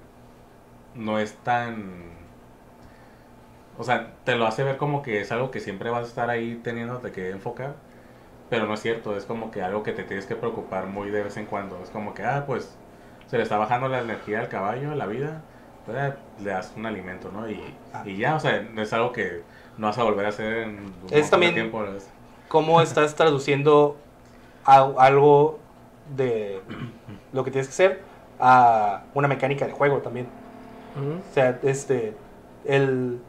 [0.95, 2.13] no es tan...
[3.77, 6.29] O sea, te lo hace ver como que es algo que siempre vas a estar
[6.29, 7.75] ahí teniéndote que enfocar.
[8.49, 11.23] Pero no es cierto, es como que algo que te tienes que preocupar muy de
[11.23, 11.81] vez en cuando.
[11.83, 12.77] Es como que, ah, pues
[13.27, 15.41] se le está bajando la energía al caballo, la vida.
[16.39, 17.49] le das un alimento, ¿no?
[17.49, 17.61] Y,
[17.93, 18.03] Ah.
[18.05, 19.41] y ya, o sea, no es algo que
[19.77, 21.79] no vas a volver a hacer en de también- tiempo.
[21.79, 21.99] ¿verdad?
[22.47, 23.97] ¿Cómo estás traduciendo
[24.65, 25.59] a- algo
[26.15, 26.61] de
[27.31, 28.01] lo que tienes que hacer
[28.39, 30.27] a una mecánica de juego también?
[30.95, 32.13] O sea, este,
[32.65, 33.19] el...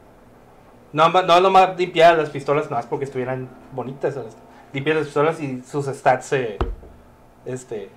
[0.93, 4.13] No, no nomás limpiar las pistolas nomás porque estuvieran bonitas.
[4.13, 4.37] ¿sabes?
[4.71, 6.57] Limpiar las pistolas y sus stats se,
[7.45, 7.89] este,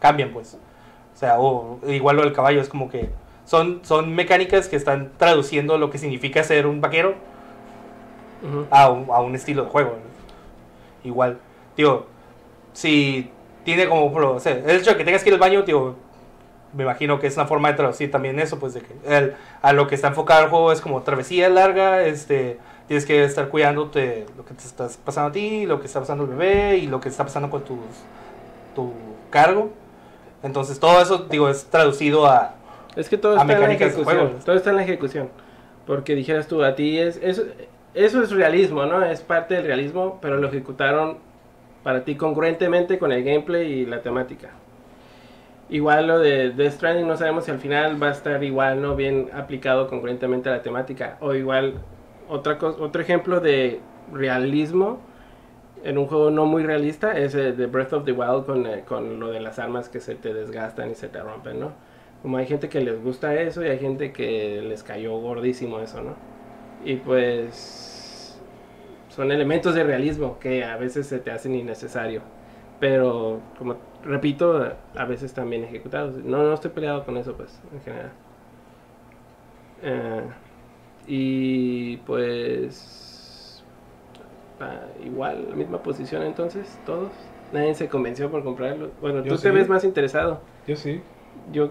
[0.00, 0.54] cambian, pues.
[1.14, 3.10] O sea, o igual lo del caballo, es como que
[3.44, 7.14] son, son mecánicas que están traduciendo lo que significa ser un vaquero
[8.44, 8.66] Ujú.
[8.70, 9.90] a un, a un estilo de juego.
[9.90, 11.08] ¿no?
[11.08, 11.38] Igual,
[11.76, 12.06] digo,
[12.72, 13.30] si
[13.64, 15.96] tiene como, o sea, el hecho de que tengas que ir al baño, digo,
[16.72, 19.72] me imagino que es una forma de traducir también eso, pues de que el- a
[19.72, 24.26] lo que está enfocado el juego es como travesía larga, este, tienes que estar cuidándote
[24.36, 27.00] lo que te estás pasando a ti, lo que está pasando al bebé y lo
[27.00, 27.78] que está pasando con tus,
[28.74, 28.92] tu
[29.30, 29.70] cargo.
[30.42, 32.54] Entonces todo eso, digo, es traducido a...
[32.96, 34.32] Es que todo está en la ejecución.
[34.44, 35.28] Todo está en la ejecución.
[35.86, 37.18] Porque dijeras tú, a ti es.
[37.22, 37.42] Eso,
[37.94, 39.04] eso es realismo, ¿no?
[39.04, 41.18] Es parte del realismo, pero lo ejecutaron
[41.82, 44.50] para ti congruentemente con el gameplay y la temática.
[45.70, 48.96] Igual lo de Death Stranding, no sabemos si al final va a estar igual, ¿no?
[48.96, 51.16] Bien aplicado congruentemente a la temática.
[51.20, 51.74] O igual,
[52.28, 53.80] otra otro ejemplo de
[54.12, 55.00] realismo
[55.84, 58.84] en un juego no muy realista es el de Breath of the Wild con, eh,
[58.86, 61.72] con lo de las armas que se te desgastan y se te rompen, ¿no?
[62.22, 66.02] Como hay gente que les gusta eso y hay gente que les cayó gordísimo eso,
[66.02, 66.33] ¿no?
[66.84, 68.38] Y pues
[69.08, 72.22] son elementos de realismo que a veces se te hacen innecesario.
[72.80, 76.16] Pero, como repito, a veces también ejecutados.
[76.16, 78.12] No, no estoy peleado con eso, pues, en general.
[79.82, 80.22] Eh,
[81.06, 83.64] y pues...
[84.60, 87.12] ah, igual, la misma posición entonces, todos.
[87.52, 88.90] Nadie se convenció por comprarlo.
[89.00, 90.40] Bueno, Yo tú te ves más interesado.
[90.66, 91.00] Yo sí.
[91.52, 91.70] Yo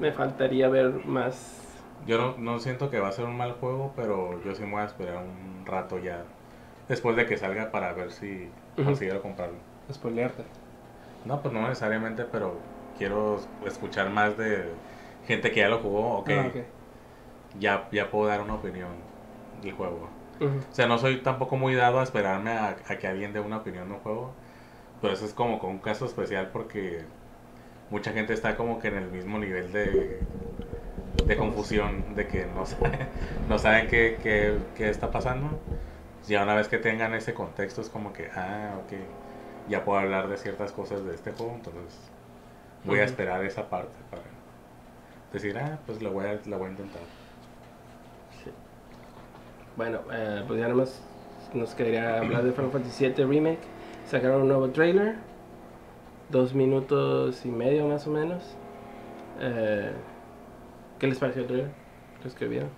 [0.00, 1.65] me faltaría ver más.
[2.06, 4.72] Yo no, no siento que va a ser un mal juego, pero yo sí me
[4.72, 6.24] voy a esperar un rato ya
[6.88, 8.90] después de que salga para ver si Ujú.
[8.90, 9.58] considero comprarlo.
[9.92, 10.44] Spoilearte.
[11.24, 12.60] No, pues no necesariamente, pero
[12.96, 14.76] quiero escuchar más de
[15.26, 16.56] gente que ya lo jugó o que Ah, ok.
[17.58, 18.96] ya, ya puedo dar una opinión
[19.62, 20.10] del juego.
[20.72, 23.58] O sea, no soy tampoco muy dado a esperarme a, a que alguien dé una
[23.58, 24.34] opinión de un juego.
[25.00, 27.06] Pero eso es como con un caso especial porque
[27.90, 30.24] mucha gente está como que en el mismo nivel de,
[31.26, 33.06] de confusión, de que no, sabe-
[33.48, 35.48] no saben qué, qué, qué está pasando.
[36.26, 38.92] Ya una vez que tengan ese contexto es como que, ah, ok,
[39.68, 41.98] ya puedo hablar de ciertas cosas de este juego, entonces
[42.84, 44.22] voy a esperar esa parte para
[45.32, 47.02] decir, ah, pues lo voy a, lo voy a intentar.
[49.76, 51.02] Bueno, eh, pues ya nomás
[51.52, 53.60] nos quedaría hablar de Final Fantasy VII Remake.
[54.06, 55.16] Sacaron un nuevo trailer.
[56.30, 58.42] Dos minutos y medio más o menos.
[59.40, 59.92] Eh,
[60.98, 61.74] ¿Qué les pareció el trailer?
[62.22, 62.76] Los que vieron.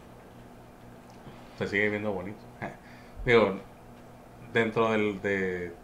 [1.56, 2.46] se sigue viendo bonito.
[3.24, 3.60] Digo,
[4.52, 5.80] dentro del de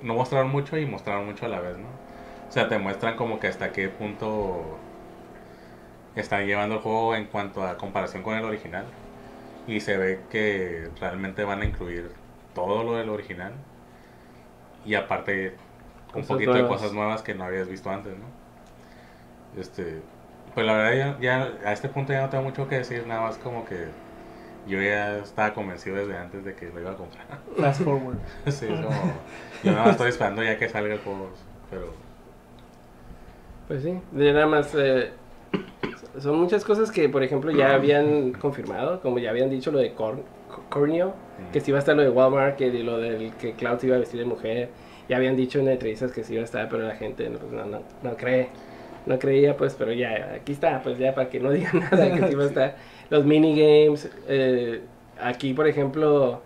[0.00, 1.88] no mostraron mucho y mostraron mucho a la vez, ¿no?
[2.48, 4.88] O sea, te muestran como que hasta qué punto
[6.14, 8.94] están llevando el juego en cuanto a comparación con el original.
[9.66, 12.14] Y se ve que realmente van a incluir
[12.54, 13.64] todo lo del original.
[14.82, 15.60] Y aparte,
[16.14, 16.58] un Cosas poquito nuevas.
[16.58, 18.38] de cosas nuevas que no habías visto antes, ¿no?
[19.52, 20.02] Este,
[20.58, 23.20] pues la verdad ya, ya a este punto ya no tengo mucho que decir, nada
[23.20, 23.76] más como que
[24.66, 27.26] yo ya estaba convencido desde antes de que lo iba a comprar.
[27.56, 28.16] Fast forward.
[28.46, 28.90] sí, es como,
[29.62, 31.30] yo nada más estoy esperando ya que salga el juego,
[31.70, 31.92] pero
[33.68, 34.74] Pues sí, nada más.
[34.74, 35.12] eh,
[36.18, 39.00] son muchas cosas que, por ejemplo, ya habían confirmado.
[39.00, 40.24] Como ya habían dicho lo de Corn,
[40.70, 41.14] Corneo.
[41.52, 43.94] Que sí iba a estar lo de Walmart y lo del que Cloud se iba
[43.94, 44.70] a vestir de mujer.
[45.08, 47.52] Ya habían dicho en entrevistas que sí iba a estar, pero la gente no, pues,
[47.52, 48.48] no, no, no cree.
[49.08, 52.26] No creía, pues, pero ya, aquí está, pues ya para que no digan nada que
[52.26, 52.76] sí iba a estar.
[53.10, 54.82] Los minigames, eh,
[55.20, 56.42] aquí, por ejemplo,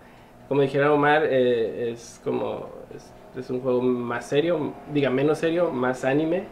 [0.47, 5.71] como dijera Omar, eh, es como, es, es un juego más serio, diga, menos serio,
[5.71, 6.43] más anime,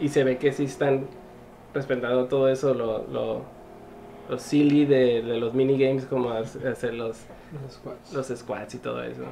[0.00, 1.06] y se ve que sí están
[1.74, 3.42] respetando todo eso, lo, lo,
[4.30, 7.18] lo silly de, de los minigames, como hace- hacer los,
[7.62, 8.12] Los squads.
[8.14, 9.24] los squats y todo eso.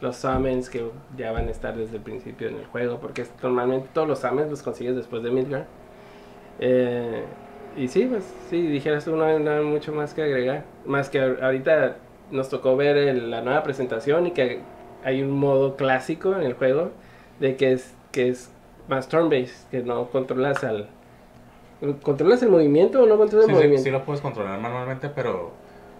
[0.00, 0.84] Los summons que
[1.16, 4.50] ya van a estar desde el principio en el juego, porque normalmente todos los summons
[4.50, 5.66] los consigues después de Midgar.
[6.58, 7.24] Eh,
[7.76, 10.64] y sí, pues sí, dijeras tú, no hay, mucho más que agregar.
[10.84, 11.96] Más que ahor- ahorita
[12.30, 14.60] nos tocó ver el- la nueva presentación y que
[15.04, 16.90] hay un modo clásico en el juego
[17.40, 18.50] de que es, que es
[18.88, 20.88] más turn-based, que no controlas al...
[22.02, 23.84] ¿Controlas el movimiento o no controlas sí, el sí, movimiento?
[23.84, 25.52] sí lo puedes controlar manualmente, pero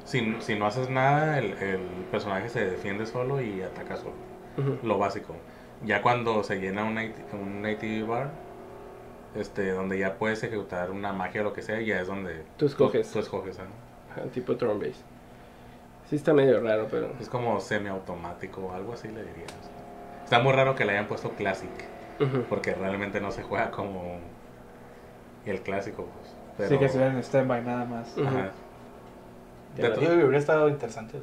[0.07, 1.81] si, si no haces nada, el, el
[2.11, 4.15] personaje se defiende solo y ataca solo.
[4.83, 5.35] Lo básico.
[5.85, 8.31] Ya cuando se llena un, un ATV bar,
[9.35, 12.45] este, donde ya puedes ejecutar una magia o lo que sea, y ya es donde
[12.57, 13.11] Tú escoges.
[13.13, 13.65] Tú, escoges, ¿ah?
[14.13, 15.03] Ajá, tipo turn base.
[16.09, 17.13] Sí está medio raro, pero...
[17.21, 19.53] Es como semiautomático o algo así le dirías.
[20.25, 21.69] Está muy raro que le hayan puesto Classic,
[22.49, 24.21] porque realmente no se juega como
[25.45, 26.05] el clásico.
[26.05, 26.35] Pues.
[26.57, 28.17] Pero, Sí, que se en standby nada más.
[28.17, 28.53] Ajá.
[29.83, 31.19] Digo to- que hubiera estado interesante.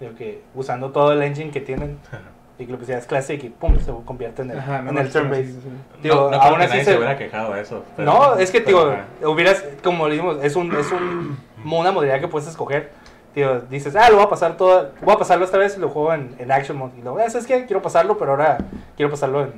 [0.00, 1.98] Digo que usando todo el engine que tienen
[2.58, 5.32] y que lo pusieras Classic y pum, se convierte en el, Ajá, en el turn
[5.32, 5.52] así, base.
[5.52, 5.68] sí, sí.
[6.02, 7.84] Digo, no, no aún que así nadie se- se hubiera quejado de eso.
[7.96, 8.94] pero- No, es que, digo,
[9.24, 12.90] hubieras, como le dijimos, es, un, es un, una modalidad que puedes escoger.
[13.34, 15.88] Digo, dices, ah, lo voy a pasar todo, voy a pasarlo esta vez y lo
[15.88, 16.92] juego en, en Action Mode.
[16.98, 17.64] Y luego, "Ah, ¿sabes qué?
[17.64, 18.58] Quiero pasarlo, pero ahora
[18.94, 19.52] quiero pasarlo en,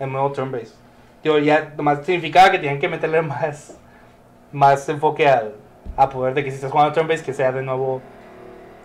[0.00, 0.72] en modo turn base.
[1.22, 3.76] Digo, ya nomás significaba que tenían que meterle más,
[4.52, 5.52] más enfoque al,
[5.96, 8.02] a poder de que si estás jugando turn base, que sea de nuevo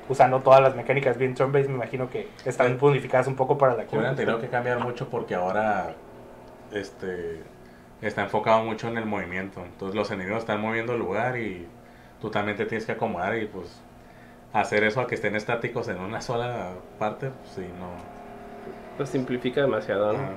[0.08, 1.68] usando todas las mecánicas bien turn base.
[1.68, 5.36] Me imagino que están unificadas un poco para la Hubieran tenido que cambiar mucho porque
[5.36, 5.94] ahora
[6.72, 7.42] este
[8.02, 9.62] está enfocado mucho en el movimiento.
[9.64, 11.68] Entonces los enemigos están moviendo el lugar y
[12.22, 13.82] tú también te tienes que acomodar y pues
[14.54, 17.90] hacer eso a que estén estáticos en una sola parte, pues sí, no.
[18.98, 20.20] Lo simplifica demasiado, ¿no?
[20.20, 20.32] Ajá.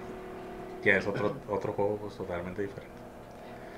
[0.84, 2.96] Ya es otro, otro juego pues, totalmente diferente.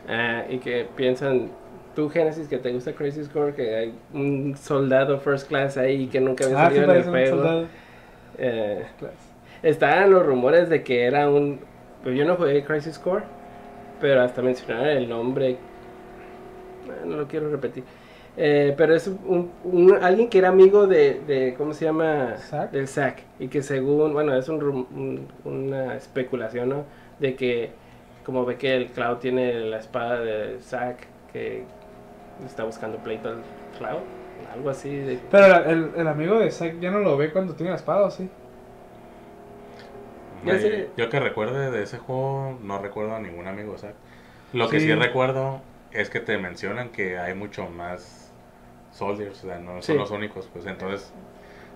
[0.09, 1.51] Ah, y que piensan,
[1.95, 6.20] tú Genesis, que te gusta Crazy Score, que hay un soldado first class ahí que
[6.20, 7.64] nunca había Ah, salido en el juego.
[8.38, 8.84] Eh,
[9.62, 11.61] estaban los rumores de que era un...
[12.03, 13.24] Pero yo no jugué Crisis Core,
[14.01, 15.57] pero hasta mencionar el nombre...
[17.07, 17.82] No lo quiero repetir.
[18.36, 22.34] Eh, pero es un, un- alguien que era amigo de, de ¿cómo se llama?
[22.36, 22.72] Zack.
[22.72, 23.22] Del Zack.
[23.38, 26.84] Y que según, bueno, es un una especulación, ¿no?
[27.20, 27.70] De que,
[28.24, 31.62] como ve que el Cloud tiene la espada de Zack, que
[32.47, 33.43] está buscando pleito al
[33.78, 34.01] Cloud.
[34.53, 34.95] Algo así.
[34.97, 38.03] De, Pero el, el amigo de Zack ya no lo ve cuando tiene la espada,
[38.07, 38.28] ¿o sí?
[40.97, 43.72] Yo que recuerde de ese juego, no recuerdo a ningún amigo.
[43.72, 43.93] O sea,
[44.53, 44.87] lo que Sí.
[44.87, 45.61] sí recuerdo
[45.93, 48.32] es que te mencionan que hay mucho más
[48.93, 49.93] soldiers, o sea, no Sí.
[49.93, 50.49] son los únicos.
[50.53, 51.12] Pues entonces,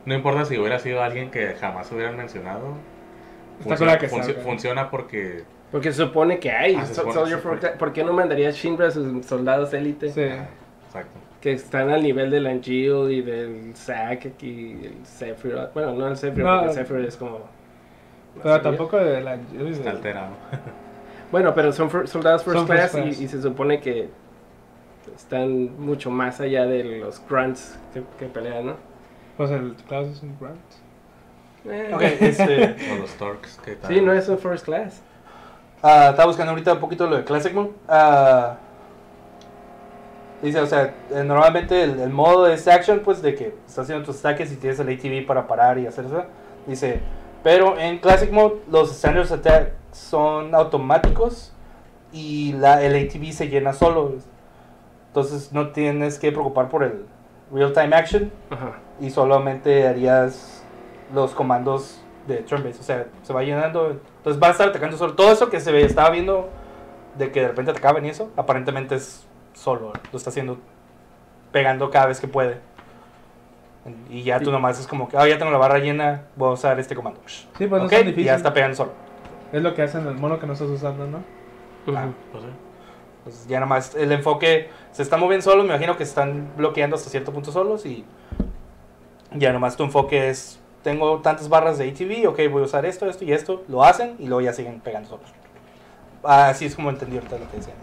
[0.05, 2.75] no importa si hubiera sido alguien que jamás hubieran mencionado.
[3.63, 4.41] Funciona, que salga.
[4.43, 8.51] funciona porque Porque se supone que hay Ah, so- Soldier for ¿Por qué no mandaría
[8.51, 10.11] Shinra a sus soldados élite?
[10.11, 10.23] Sí.
[10.23, 11.19] Exacto.
[11.41, 15.73] Que están al nivel del Angel y del Zack aquí, el Sephiroth.
[15.75, 16.57] Bueno, no el Sephiroth, No.
[16.63, 17.41] porque el Sephiroth es como...
[18.43, 19.35] Pero tampoco de la...
[19.35, 20.31] Está alterado.
[21.31, 23.21] Bueno, pero son for- soldados first Son first class, class.
[23.21, 24.09] Y, y se supone que
[25.15, 28.77] están mucho más allá de los grunts que, que pelean, ¿no?
[29.37, 30.59] Pues el Klaus es un grunt.
[31.67, 33.93] Eh, Ok, este, o los Torques que tal.
[33.95, 35.03] Sí, no es un first class.
[35.83, 37.71] Ah, estaba buscando ahorita un poquito lo de Classic Mode.
[37.89, 38.57] Ah,
[40.43, 44.05] dice, o sea, eh, normalmente el, el modo es action, pues de que estás haciendo
[44.05, 46.25] tus ataques y tienes el ATV para parar y hacer eso.
[46.67, 47.01] Dice,
[47.43, 51.53] pero en Classic Mode los standard attacks son automáticos
[52.13, 54.15] y la, el ATV se llena solo.
[55.09, 57.05] Entonces no tienes que preocupar por el
[57.53, 58.73] real time action Ajá.
[59.01, 60.63] y solamente harías
[61.15, 64.97] los comandos de turn base, o sea, se va llenando, entonces va a estar atacando
[64.97, 65.15] solo.
[65.15, 66.49] Todo eso que se ve, estaba viendo
[67.17, 70.59] de que de repente atacaban y eso, aparentemente es solo, lo está haciendo
[71.51, 72.59] pegando cada vez que puede.
[74.11, 74.51] Y ya tú Sí.
[74.53, 77.21] nomás es como que, ah, ya tengo la barra llena, voy a usar este comando.
[77.27, 78.25] Sí, pues no Ok, es y difícil.
[78.27, 78.93] ya está pegando solo.
[79.51, 81.19] Es lo que hacen el mono que no estás usando, ¿no?
[81.97, 82.09] Ah.
[82.31, 82.45] Pues
[83.35, 83.49] sí.
[83.49, 87.09] Ya nomás el enfoque se está moviendo solo, me imagino que se están bloqueando hasta
[87.09, 88.05] cierto punto solos y
[89.35, 93.09] ya nomás tu enfoque es, tengo tantas barras de ATV, ok, voy a usar esto,
[93.09, 95.27] esto y esto, lo hacen y luego ya siguen pegando solos.
[96.23, 97.77] Así es como entendí ahorita lo que decían,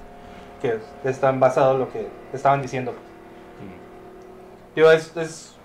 [0.62, 0.80] que
[1.10, 2.92] están basados en lo que estaban diciendo.
[2.92, 4.76] Mm.
[4.76, 5.56] Digo, es, es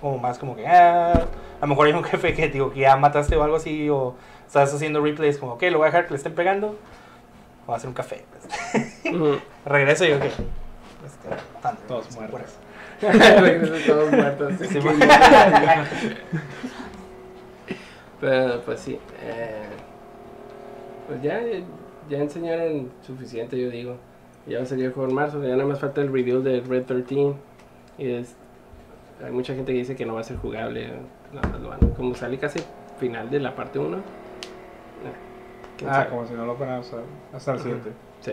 [0.00, 2.96] como más como que, ah, a lo mejor hay un jefe que digo que ya
[2.96, 4.14] mataste o algo así, o
[4.46, 6.76] estás haciendo replays como, ok, lo voy a dejar que le estén pegando,
[7.66, 8.24] voy a hacer un café.
[9.12, 9.38] Ujú.
[9.66, 10.24] Regreso y ok.
[10.24, 11.28] Este,
[11.62, 12.56] tan- Todos muertos.
[13.00, 14.52] Regresan todos muertos.
[14.68, 14.78] Sí.
[18.20, 18.98] Pero pues sí.
[19.22, 19.62] eh,
[21.08, 21.40] pues ya,
[22.08, 23.96] ya enseñaron suficiente, yo digo.
[24.46, 25.42] Ya va a salir el juego en marzo.
[25.42, 27.34] Ya nada más falta el review de Red 13.
[27.98, 28.34] Y es,
[29.24, 30.88] hay mucha gente que dice que no va a ser jugable.
[31.32, 32.60] nada más lo van- como sale casi
[32.98, 33.98] final de la parte 1.
[35.88, 37.00] Ah, como si no lo fueran a usar
[37.32, 37.64] hasta el Ujú.
[37.64, 37.90] siguiente.
[38.20, 38.32] Sí.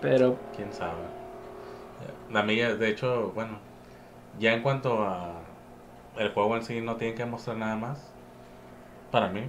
[0.00, 1.19] Pero quién sabe.
[2.32, 3.58] La mía, de hecho, bueno,
[4.38, 5.40] ya en cuanto a
[6.18, 8.12] el juego en sí no tiene que mostrar nada más.
[9.10, 9.42] Para mí,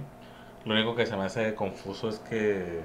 [0.64, 2.80] lo único que se me hace confuso es que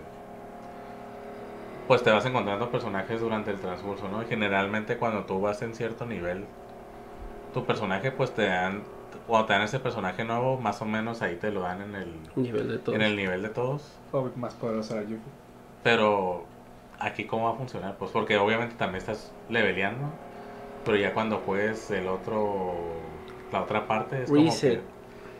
[1.87, 4.21] pues te vas encontrando personajes durante el transcurso, ¿no?
[4.21, 6.45] Y generalmente cuando tú vas en cierto nivel,
[7.53, 8.83] tu personaje pues te dan
[9.25, 12.13] cuando te dan ese personaje nuevo, más o menos ahí te lo dan en el
[12.35, 12.95] nivel de todo.
[12.95, 13.83] en el nivel de todos.
[14.11, 15.21] O más poderosa la Yuki.
[15.83, 16.45] Pero
[16.99, 20.07] aquí cómo va a funcionar, pues porque obviamente también estás leveleando,
[20.85, 22.73] pero ya cuando juegues el otro,
[23.51, 24.81] la otra parte es como que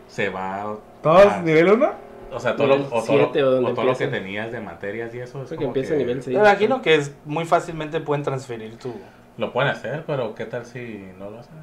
[0.08, 1.42] se va, ¿Todos Ah.
[1.44, 1.92] nivel 1?
[2.32, 4.52] o sea, todo lo, Nivel o todo, siete o donde o todo lo que tenías
[4.52, 6.36] de materias y eso es Porque como empieza que a nivel 6.
[6.38, 8.94] Me imagino que es muy fácilmente pueden transferir tu...
[9.38, 11.54] lo pueden hacer, pero qué tal si no lo hacen.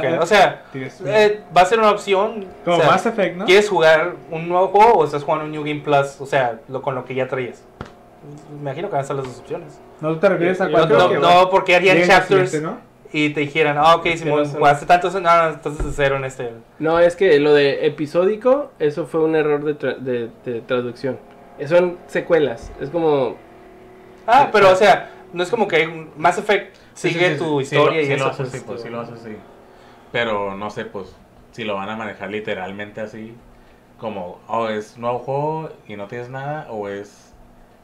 [0.00, 2.46] que- o sea, eh, va a ser una opción.
[2.64, 3.44] Como o sea, Mass Effect, ¿no?
[3.44, 6.20] ¿Quieres jugar un nuevo juego o estás jugando un New Game Plus?
[6.20, 7.62] O sea, lo, con lo que ya traías.
[8.52, 9.78] Me imagino que van a estar las dos opciones.
[10.00, 12.60] ¿No tú te refieres a No, cuando creo no, que no, porque harían chapters siguiente,
[12.60, 12.92] ¿no?
[13.14, 16.24] y te dijeran, ah, ok, si no jugaste tanto, no, no, entonces de cero en
[16.24, 16.50] este.
[16.78, 21.18] No, es que lo de episódico, eso fue un error de, tra- de- de traducción.
[21.66, 22.72] Son secuelas.
[22.80, 23.36] Es como.
[24.26, 24.72] Ah, Sí, pero sí.
[24.72, 27.66] o sea, no es como que un Mass Effect Sí, sí, sigue sí, tu sí,
[27.66, 28.24] sí historia lo- y sí eso.
[28.24, 29.36] lo hace pues, así, pues sí lo hace así.
[30.12, 31.14] Pero no sé, pues,
[31.52, 33.34] si lo van a manejar literalmente así,
[33.98, 37.31] como, oh, es nuevo juego y no tienes nada, o es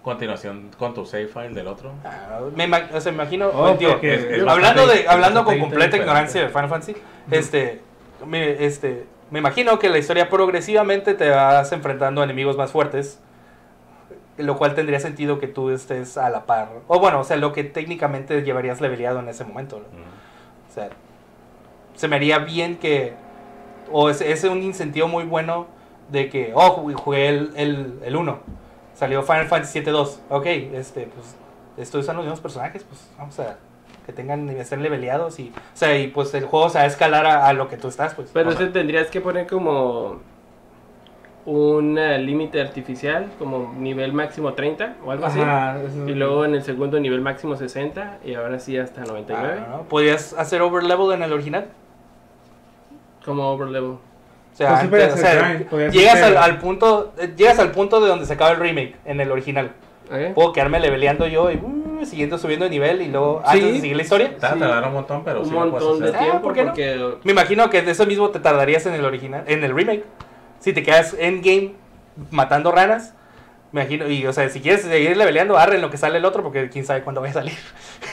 [0.02, 1.92] continuación con tu save file del otro.
[2.04, 5.44] Ah, me, ima- o sea, me imagino, Oh, tío, porque- Es- es hablando de hablando
[5.44, 6.96] con completa ignorancia de Final Fantasy,
[7.30, 7.80] este,
[8.26, 13.20] me, este, me imagino que la historia progresivamente te vas enfrentando a enemigos más fuertes,
[14.38, 16.68] lo cual tendría sentido que tú estés a la par.
[16.86, 19.80] O bueno, o sea, lo que técnicamente llevarías leveleado en ese momento.
[19.80, 19.98] ¿no?
[19.98, 20.70] Mm.
[20.70, 20.88] O sea,
[21.96, 23.14] se me haría bien que.
[23.90, 25.66] O es, es un incentivo muy bueno
[26.08, 26.52] de que.
[26.54, 27.56] Oh, ju- jugué el 1.
[27.56, 28.38] El, el uno.
[28.98, 30.16] Salió Final Fantasy 7-2.
[30.28, 31.36] Ok, este, pues.
[31.76, 32.82] Estos son los mismos personajes.
[32.82, 33.56] Pues vamos a.
[34.04, 34.48] Que tengan.
[34.48, 35.38] Estén leveleados.
[35.38, 37.76] Y, o sea, y pues el juego se va a escalar a, a lo que
[37.76, 38.30] tú estás, pues.
[38.32, 40.16] Pero O sea, tendrías que poner como.
[41.46, 45.38] Un eh, límite artificial, como nivel máximo 30 o algo así.
[46.06, 49.60] Y luego en el segundo nivel máximo 60 y ahora sí hasta 99.
[49.66, 51.68] ah, ¿Podrías hacer overlevel en el original?
[53.24, 53.96] Como overlevel.
[54.58, 57.12] O sea, Pues sí o sea, grind, llegas al, al punto.
[57.18, 59.70] eh, Llegas al punto de donde se acaba el remake en el original.
[60.34, 63.58] Puedo quedarme leveleando yo y uh, siguiendo subiendo de nivel y luego Sí.
[63.58, 64.30] antes de seguir la historia.
[64.30, 64.58] Te va a Sí.
[64.58, 66.16] tardar un montón, pero un sí lo puedes montón de hacer.
[66.16, 67.18] Ah, tiempo ¿por qué no?
[67.24, 70.04] Me imagino que de eso mismo te tardarías en el original, en el remake.
[70.60, 71.74] Si te quedas en game
[72.30, 73.14] matando ranas,
[73.70, 76.24] me imagino, y o sea, si quieres seguir leveleando, arre en lo que sale el
[76.24, 77.54] otro, porque quién sabe cuándo vaya a salir.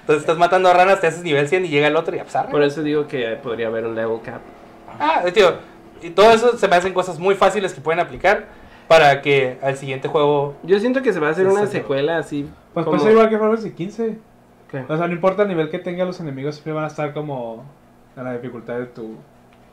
[0.00, 2.50] Entonces estás matando ranas, te haces nivel 100 y llega el otro y pues, arre.
[2.50, 4.40] por eso digo que podría haber un level cap.
[4.98, 5.54] Ah, tío,
[6.02, 8.44] y todo eso se me hacen cosas muy fáciles que pueden aplicar
[8.88, 12.48] para que al siguiente juego Yo siento que se va a hacer una secuela así.
[12.74, 14.18] Pues como- pasa igual que Final Fantasy 15.
[14.70, 14.84] ¿Qué?
[14.88, 17.64] O sea, no importa el nivel que tengan los enemigos, siempre van a estar como
[18.16, 19.16] a la dificultad de tu,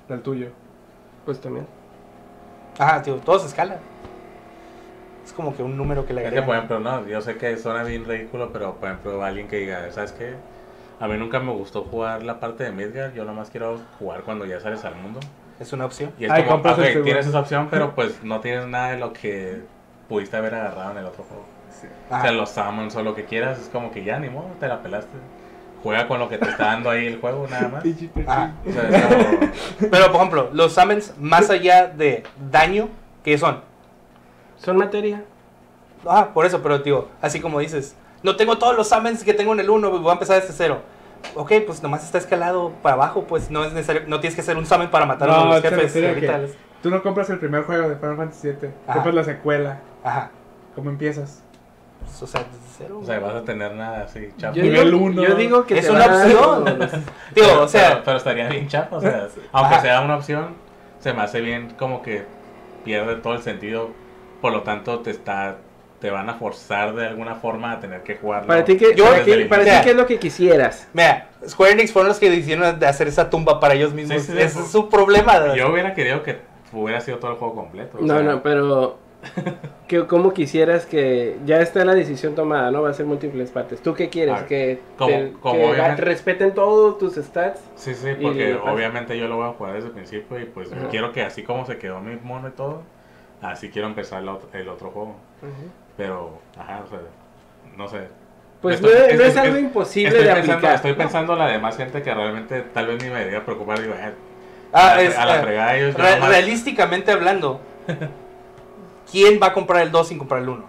[0.07, 0.47] del tuyo.
[1.25, 1.65] Pues también.
[2.79, 3.77] Ajá, tío, todo se escala.
[5.25, 6.45] Es como que un número que le Es que, agregan.
[6.45, 9.89] por ejemplo, no, yo sé que suena bien ridículo, pero por ejemplo, alguien que diga,
[9.91, 10.33] ¿sabes qué?
[10.99, 14.45] A mí nunca me gustó jugar la parte de Midgard, yo nomás quiero jugar cuando
[14.45, 15.19] ya sales al mundo.
[15.59, 16.11] Es una opción.
[16.19, 17.05] Y es Ahí como, compras el ok, segundo.
[17.05, 19.61] tienes esa opción, pero pues no tienes nada de lo que
[20.07, 21.45] pudiste haber agarrado en el otro juego.
[22.09, 24.67] O sea, los summons o lo que quieras, es como que ya ni modo, te
[24.67, 25.17] la pelaste.
[25.81, 27.83] Juega con lo que te está dando ahí el juego, nada más.
[28.65, 29.51] O sea, como-
[29.91, 32.87] Pero, por ejemplo, los summons, más allá de daño,
[33.23, 33.59] ¿qué son?
[34.57, 35.23] Son materia.
[36.07, 39.53] Ah, por eso, pero, tío, así como dices, no tengo todos los summons que tengo
[39.53, 40.81] en el 1, voy a empezar desde cero.
[41.35, 44.57] Ok, pues nomás está escalado para abajo, pues no es necesario, no tienes que hacer
[44.57, 45.91] un summon para matar a No, los jefes.
[45.95, 48.93] a que- les- Tú no compras el primer juego de Final Fantasy 7, Ajá.
[48.95, 49.79] compras la secuela.
[50.03, 50.31] Ajá.
[50.75, 51.41] ¿Cómo empiezas?
[52.01, 52.99] Pues, o sea, desde cero.
[53.01, 54.53] o sea, vas a tener nada así, chafa.
[54.53, 55.21] Yo Nivel digo, uno.
[55.23, 56.65] yo digo que Es una opción.
[57.33, 59.81] Digo, Pero- o sea, pero, pero estaría bien chafa, o sea, aunque Ajá.
[59.81, 60.55] sea una opción,
[60.99, 62.25] se me hace bien como que
[62.83, 63.91] pierde todo el sentido,
[64.41, 65.55] por lo tanto te está
[66.03, 68.45] te van a forzar de alguna forma a tener que jugarlo.
[68.49, 69.31] Para ti, ¿qué, Yo- para, ti.
[69.85, 70.89] ¿qué es lo que quisieras?
[70.91, 74.21] mira, Square Enix fueron los que decidieron de hacer esa tumba para ellos mismos.
[74.21, 75.55] Sí, sí, Ese es su problema.
[75.55, 76.39] Yo hubiera querido que
[76.73, 77.99] hubiera sido todo el juego completo.
[78.01, 78.97] No, sea, no, pero
[79.87, 82.81] que, ¿cómo quisieras que ya está la decisión tomada, no?
[82.81, 83.81] Va a ser múltiples partes.
[83.81, 84.35] ¿Tú qué quieres?
[84.39, 87.61] Ah, que como- te- como que obviamente- respeten todos tus stats.
[87.75, 90.89] Sí, sí, porque obviamente yo lo voy a jugar desde el principio y pues Ajá.
[90.89, 92.81] quiero que así como se quedó mi mono y todo,
[93.41, 95.15] así quiero empezar el otro, el otro juego.
[95.97, 96.99] Pero, ajá, o sea,
[97.77, 98.07] no sé.
[98.61, 100.75] Pues Estoy- no, es- no es- es algo es- imposible Estoy de pensando, aplicar.
[100.75, 103.81] estoy pensando la demás gente que realmente tal vez ni me debería preocupar.
[103.81, 104.13] Digo, eh,
[104.71, 105.93] Ah, a, es, a la eh, fregada ellos.
[105.95, 107.59] Re- realísticamente hablando,
[109.11, 110.65] ¿quién va a comprar el 2 sin comprar el 1?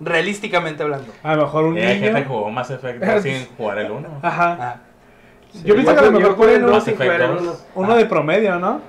[0.00, 1.12] Realísticamente hablando.
[1.22, 2.28] A lo mejor un Eh, hay gente que niño.
[2.28, 4.08] jugó Mass Effect 2 sin jugar el 1.
[4.22, 4.56] Ajá.
[4.60, 4.76] Ah,
[5.64, 7.30] Yo pienso que a lo mejor dos uno, sin jugar el
[7.76, 8.80] uno de promedio, ¿no?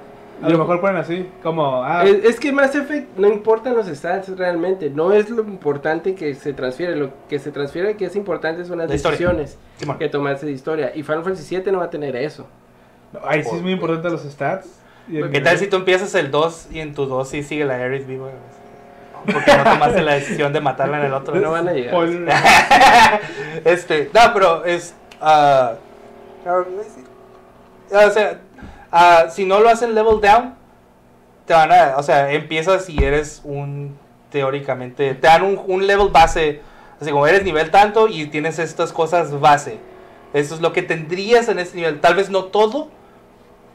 [0.41, 3.87] A lo mejor ponen así, como, ah, Es, es que Mass Effect no importan los
[3.87, 8.15] stats realmente, no es lo importante que se transfiere, lo que se transfiere que es
[8.15, 9.57] importante son las La decisiones
[9.97, 10.91] que tomarse de historia.
[10.93, 12.47] Y Final Fantasy 7 no va a tener eso.
[13.23, 14.81] ahí sí es muy importante los stats.
[15.07, 15.43] ¿Qué nivel.
[15.43, 18.29] tal si tú empiezas el 2 y en tu 2 sí sigue la Aerith viva?
[19.31, 21.35] porque no tomaste la decisión de matarla en el otro.
[21.35, 21.93] No van a llegar.
[21.93, 22.35] Spoiler.
[23.65, 24.93] este, no, pero es.
[25.21, 25.73] ah,
[27.91, 28.39] o sea,
[28.95, 30.55] ah, si no lo hacen level down,
[31.45, 31.95] te van a.
[31.97, 33.97] O sea, empiezas y eres un.
[34.31, 36.61] Teóricamente, te dan un, un level base.
[36.99, 39.79] Así como eres nivel tanto y tienes estas cosas base.
[40.33, 42.01] Eso es lo que tendrías en ese nivel.
[42.01, 42.89] Tal vez no todo,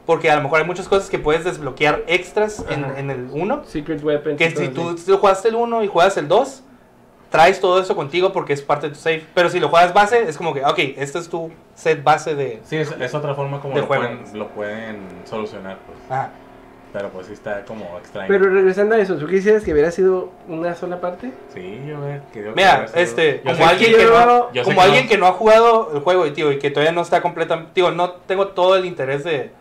[0.05, 3.63] porque a lo mejor hay muchas cosas que puedes desbloquear extras en, en el 1.
[3.65, 4.37] Secret Weapons.
[4.37, 6.63] Que si tú, tú jugaste el 1 y juegas el 2,
[7.31, 9.25] traes todo eso contigo porque es parte de tu save.
[9.33, 12.59] Pero si lo juegas base, es como que, ok, este es tu set base de...
[12.65, 14.03] Sí, es, es otra forma como De lo juego.
[14.03, 15.97] pueden, lo pueden solucionar, pues.
[16.11, 16.29] Ajá.
[16.93, 18.27] Pero pues sí está como extraño.
[18.27, 21.31] Pero regresando a eso, ¿tú quisieras que hubiera sido una sola parte?
[21.53, 22.51] Sí, yo creo que...
[22.53, 24.11] Mira, este, yo como alguien que que no,
[24.65, 26.91] como que alguien no- que no ha jugado el juego y tío y que todavía
[26.91, 29.51] no está completamente, tío, no tengo todo el interés de,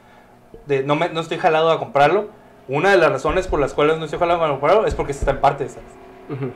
[0.67, 2.31] de no me, no estoy jalado a comprarlo.
[2.67, 5.31] Una de las razones por las cuales no estoy jalado a comprarlo es porque está
[5.31, 5.89] en partes, ¿sabes?
[6.31, 6.51] Ujú.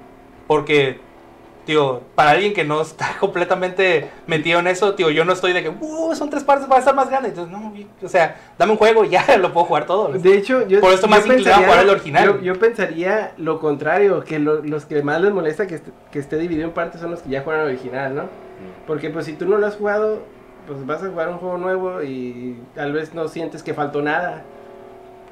[0.47, 0.99] Porque,
[1.65, 5.63] tío, para alguien que no está completamente metido en eso, tío, yo no estoy de
[5.63, 7.31] que, uh, son tres partes, va a estar más grande.
[7.31, 7.73] Entonces, no,
[8.03, 10.09] o sea, dame un juego y ya lo puedo jugar todo.
[10.09, 10.19] ¿no?
[10.19, 12.25] De hecho, yo, Por esto más inclinado a pensaría- jugar el original.
[12.27, 16.19] Yo, yo pensaría lo contrario, que lo- los que más les molesta que, est- que
[16.19, 18.23] esté dividido en partes son los que ya juegan el original, ¿no?
[18.25, 18.87] Mm.
[18.87, 20.19] Porque pues si tú no lo has jugado,
[20.67, 24.43] pues vas a jugar un juego nuevo y tal vez no sientes que faltó nada.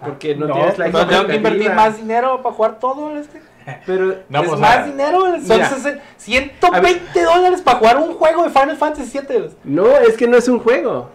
[0.04, 3.16] Porque no, No, tienes la Pero tengo que invertir más dinero para jugar todo.
[3.16, 3.40] Este.
[3.86, 5.20] Pero No, es pues, más dinero.
[5.40, 5.70] Son mira.
[5.70, 9.50] sesen- 120 dólares para jugar un juego de Final Fantasy VII.
[9.64, 11.08] no, es que no es un juego.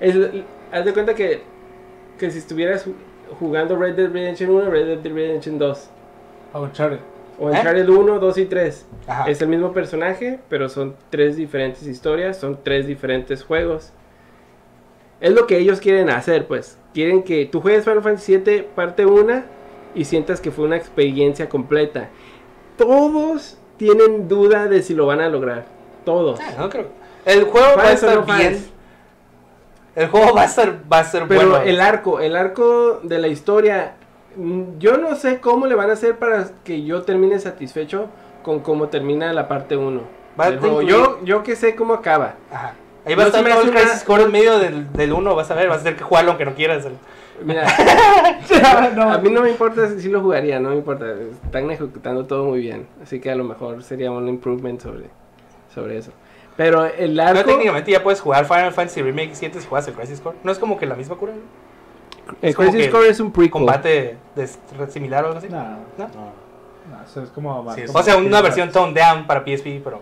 [0.00, 0.14] Es,
[0.72, 1.42] haz de cuenta que,
[2.18, 2.94] que si estuvieras ju-
[3.38, 5.88] jugando Red Dead Redemption 1, Red Dead Redemption 2.
[6.52, 6.98] A Uncharted.
[7.38, 7.52] O ¿Eh?
[7.52, 8.86] Uncharted 1, 2 y 3.
[9.06, 9.30] Ajá.
[9.30, 13.92] Es el mismo personaje, pero son tres diferentes historias, son tres diferentes juegos.
[15.20, 16.78] Es lo que ellos quieren hacer, pues.
[16.94, 19.42] Quieren que tú juegues Final Fantasy VII parte 1
[19.96, 22.10] y sientas que fue una experiencia completa.
[22.76, 25.64] Todos tienen duda de si lo van a lograr.
[26.04, 26.38] Todos.
[26.40, 26.86] Ah, no creo.
[27.24, 28.38] El juego va a estar no fans.
[28.38, 28.66] bien.
[29.96, 31.64] El juego va a estar, va a ser Pero bueno.
[31.64, 33.94] el arco, el arco de la historia,
[34.36, 38.08] mm, yo no sé cómo le van a hacer para que yo termine satisfecho
[38.42, 40.02] con cómo termina la parte 1.
[40.38, 40.82] Va a del juego.
[40.82, 42.34] incluir- Yo, yo que sé cómo acaba.
[42.52, 42.74] Ajá.
[43.06, 45.50] Ahí va a No se estar el Crisis Core en medio del, del uno, vas
[45.50, 46.84] a ver, vas a tener que jugarlo aunque no quieras.
[47.44, 47.66] Mira,
[48.96, 49.12] No.
[49.12, 51.06] a mí no me importa si lo jugaría, no me importa.
[51.44, 52.86] Están ejecutando todo muy bien.
[53.02, 55.04] Así que a lo mejor sería un improvement sobre,
[55.74, 56.12] sobre eso.
[56.56, 59.94] Pero el Pero arco, técnicamente ya puedes jugar Final Fantasy Remake 7 si juegas el
[59.94, 60.38] Crisis Core.
[60.42, 62.34] No es como que la misma cura, ¿no?
[62.42, 63.50] el Crisis Core es un prequel.
[63.52, 64.48] Combate de-
[64.90, 65.48] similar o algo así.
[65.50, 65.58] No,
[65.98, 66.08] ¿No?
[66.08, 67.74] No, no, eso es como más.
[67.74, 70.00] Sí, como O sea, una versión toned down para PSP, pero...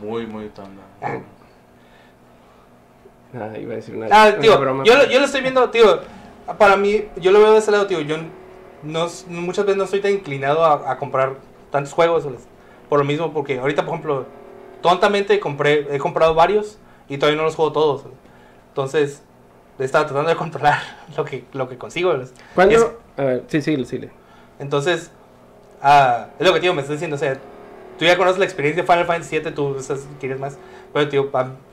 [0.00, 0.82] muy, muy tonda.
[1.02, 1.18] Ah.
[3.38, 6.00] Ah, iba a decir una, Ah, una tío, broma, yo, yo lo estoy viendo, tío.
[6.58, 8.00] Para mí, yo lo veo de ese lado, tío.
[8.00, 8.16] Yo
[8.82, 11.34] no, muchas veces no estoy tan inclinado a, a comprar
[11.70, 12.24] tantos juegos.
[12.24, 12.32] o
[12.88, 14.26] Por lo mismo, porque ahorita, por ejemplo,
[14.80, 16.78] tontamente compré, he comprado varios
[17.08, 18.04] y todavía no los juego todos.
[18.68, 19.22] Entonces,
[19.78, 20.78] estaba tratando de controlar
[21.16, 22.14] lo que, lo que consigo.
[22.54, 22.74] ¿Cuándo?
[22.74, 22.86] es-
[23.16, 24.00] A ver, sí, sí, sí.
[24.58, 25.10] Entonces,
[25.82, 27.16] ah, es lo que tío me está diciendo.
[27.16, 27.38] O sea,
[27.98, 30.58] tú ya conoces la experiencia de Final Fantasy VII, tú estás- quieres más.
[30.92, 31.30] Pero, tío,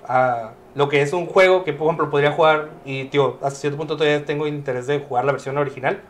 [0.08, 2.70] ah, lo que es un juego que, por ejemplo, podría jugar.
[2.86, 6.02] Y, tío, hasta cierto punto todavía tengo interés de jugar la versión original.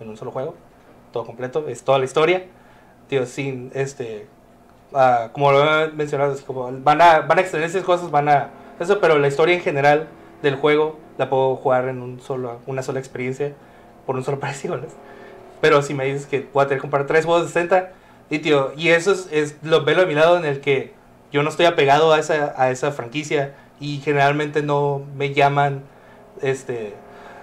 [0.00, 0.54] En un solo juego.
[1.12, 1.68] Todo completo.
[1.68, 2.46] Es toda la historia.
[3.08, 4.26] Tío, sin este.
[4.94, 8.28] ah, como lo he mencionado, es como van a, van a extender esas cosas, van
[8.28, 8.50] a.
[8.80, 10.08] Eso, pero la historia en general
[10.42, 13.52] del juego la puedo jugar en un solo, una sola experiencia.
[14.06, 14.88] Por un solo precio, ¿verdad?
[15.60, 17.92] Pero si me dices que voy a tener que comprar tres juegos de 60,
[18.30, 20.94] y tío, y eso es, es lo velo de mi lado en el que
[21.30, 25.82] yo no estoy apegado a esa, a esa franquicia y generalmente no me llaman
[26.40, 26.94] este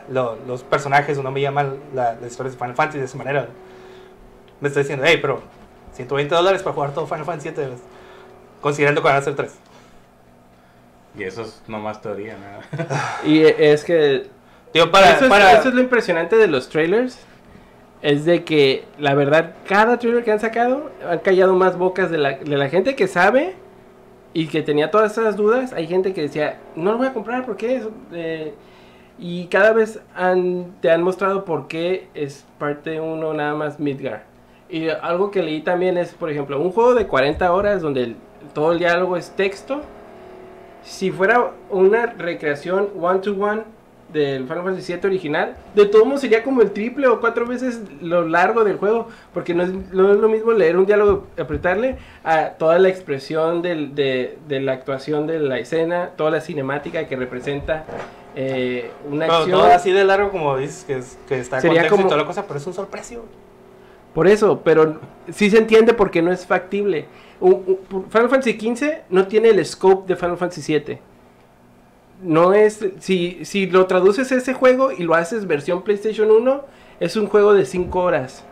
[0.10, 3.18] lo- los personajes o no me llaman la- las historias de Final Fantasy de esa
[3.18, 3.48] manera.
[4.60, 5.42] Me está diciendo, hey, pero
[5.94, 7.70] 120 dólares para jugar todo Final Fantasy 7,
[8.62, 9.54] considerando que van a ser tres.
[11.18, 13.20] Y eso es nomás teoría, nada.
[13.26, 14.28] Y es que
[14.72, 17.20] Tío, para, eso, es, para, eso es lo impresionante de los trailers.
[18.02, 22.18] Es de que, la verdad, cada trailer que han sacado han callado más bocas de
[22.18, 23.56] la, de la gente que sabe
[24.34, 25.74] y que tenía todas esas dudas.
[25.74, 27.76] Hay gente que decía, no lo voy a comprar, ¿por qué?
[27.78, 28.54] Eso, eh,
[29.18, 34.24] y cada vez han, te han mostrado por qué es parte uno nada más Midgar.
[34.70, 38.16] Y algo que leí también es, por ejemplo, un juego de 40 horas donde el-
[38.54, 39.82] todo el diálogo es texto.
[40.84, 43.64] Si fuera una recreación one-to-one
[44.14, 47.80] del Final Fantasy VII original, de todo modo sería como el triple o cuatro veces
[48.02, 51.98] lo largo del juego, porque no es, no es lo mismo leer un diálogo, apretarle
[52.24, 57.08] a toda la expresión del- de, de la actuación de la escena, toda la cinemática
[57.08, 57.86] que representa
[58.36, 59.52] eh, una acción.
[59.60, 62.22] todo así de largo como dices que, es- que está Sería contexto y como- toda
[62.22, 63.24] la cosa, pero es un solo precio.
[64.14, 65.00] Por eso, pero
[65.32, 67.06] sí se entiende porque no es factible.
[67.40, 70.98] Final Fantasy XV no tiene el scope de Final Fantasy VII.
[72.22, 72.86] No es.
[73.00, 76.66] Si, si lo traduces a ese juego y lo haces versión PlayStation 1,
[77.00, 78.44] es un juego de 5 horas.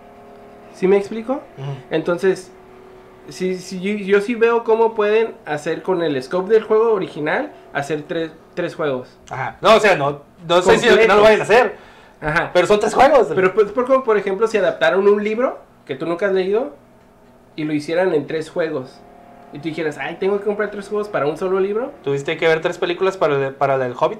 [0.74, 1.41] ¿Sí me explico?
[1.89, 2.51] Entonces,
[3.30, 7.51] sí, sí, yo, yo sí veo cómo pueden hacer con el scope del juego original,
[7.74, 9.09] hacer tres, tres juegos.
[9.30, 9.57] Ajá.
[9.61, 11.76] No, o sea, no, no diciendo que no lo vayan a hacer,
[12.22, 12.51] Ajá.
[12.53, 13.28] pero son tres juegos.
[13.34, 16.76] Pero pues, por, por ejemplo, si adaptaron un libro que tú nunca has leído
[17.55, 18.99] y lo hicieran en tres juegos.
[19.53, 21.91] Y tú dijeras, ay, tengo que comprar tres juegos para un solo libro.
[22.03, 24.19] Tuviste que ver tres películas para el, para el Hobbit.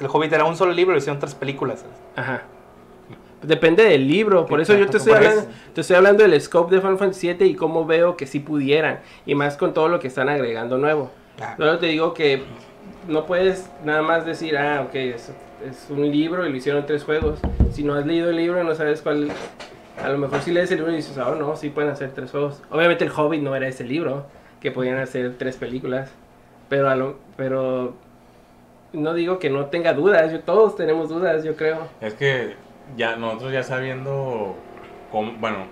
[0.00, 1.84] El Hobbit era un solo libro y hicieron tres películas.
[2.16, 2.42] Ajá.
[3.42, 5.42] Depende del libro, por eso yo te estoy, hablando,
[5.74, 9.00] te estoy hablando del scope de Final Fantasy VII y cómo veo que sí pudieran.
[9.26, 11.10] Y más con todo lo que están agregando nuevo.
[11.40, 11.54] Ah.
[11.58, 12.42] Solo te digo que
[13.06, 15.30] no puedes nada más decir, ah, ok, es,
[15.68, 17.38] es un libro y lo hicieron tres juegos.
[17.72, 19.28] Si no has leído el libro no sabes cuál...
[20.02, 22.30] A lo mejor si lees el libro y dices, ah, no, sí pueden hacer tres
[22.30, 22.62] juegos.
[22.70, 24.26] Obviamente el Hobbit no era ese libro,
[24.60, 26.10] que podían hacer tres películas.
[26.68, 27.94] Pero, a lo, pero
[28.92, 31.88] no digo que no tenga dudas, yo, todos tenemos dudas, yo creo.
[32.00, 32.54] Es que
[32.96, 34.56] ya nosotros ya sabiendo
[35.10, 35.66] cómo, bueno,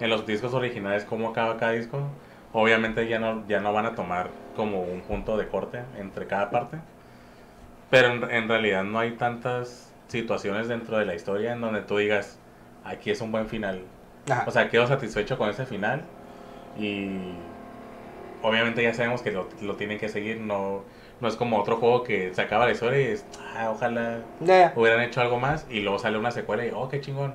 [0.00, 2.00] en los discos originales cómo acaba cada disco,
[2.52, 6.50] obviamente ya no, ya no van a tomar como un punto de corte entre cada
[6.50, 6.78] parte.
[7.90, 11.96] Pero en, en realidad no hay tantas situaciones dentro de la historia en donde tú
[11.96, 12.38] digas,
[12.84, 13.82] aquí es un buen final.
[14.30, 14.44] Ajá.
[14.46, 16.02] O sea, quedo satisfecho con ese final
[16.76, 17.36] y
[18.42, 20.82] obviamente ya sabemos que lo, lo tienen que seguir, no,
[21.20, 24.20] no es como otro juego que se acaba la historia y es, ah, ojalá
[24.76, 27.34] hubieran hecho algo más y luego sale una secuela y oh, qué chingón.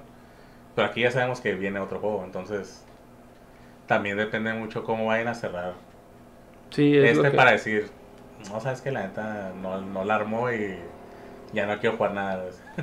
[0.76, 2.84] Pero aquí ya sabemos que viene otro juego, entonces
[3.88, 5.74] también depende mucho cómo vayan a cerrar
[6.72, 7.92] Sí, es lo este que- para decir,
[8.50, 10.78] no sabes que la neta no, no la armó y
[11.52, 12.46] ya no quiero jugar nada.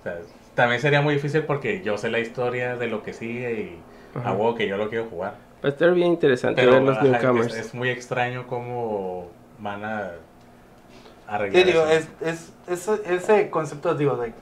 [0.00, 0.18] o sea,
[0.58, 3.78] también sería muy difícil porque yo sé la historia de lo que sigue y
[4.18, 4.30] Ajá.
[4.30, 5.34] a huevo que yo lo quiero jugar.
[5.64, 7.54] Va a estar bien interesante Pero ver los ajá, newcomers.
[7.54, 9.28] es, es muy extraño cómo
[9.60, 12.08] van a Sí, arreglar digo, eso.
[12.20, 14.32] es, es, es- ese concepto, digo, de,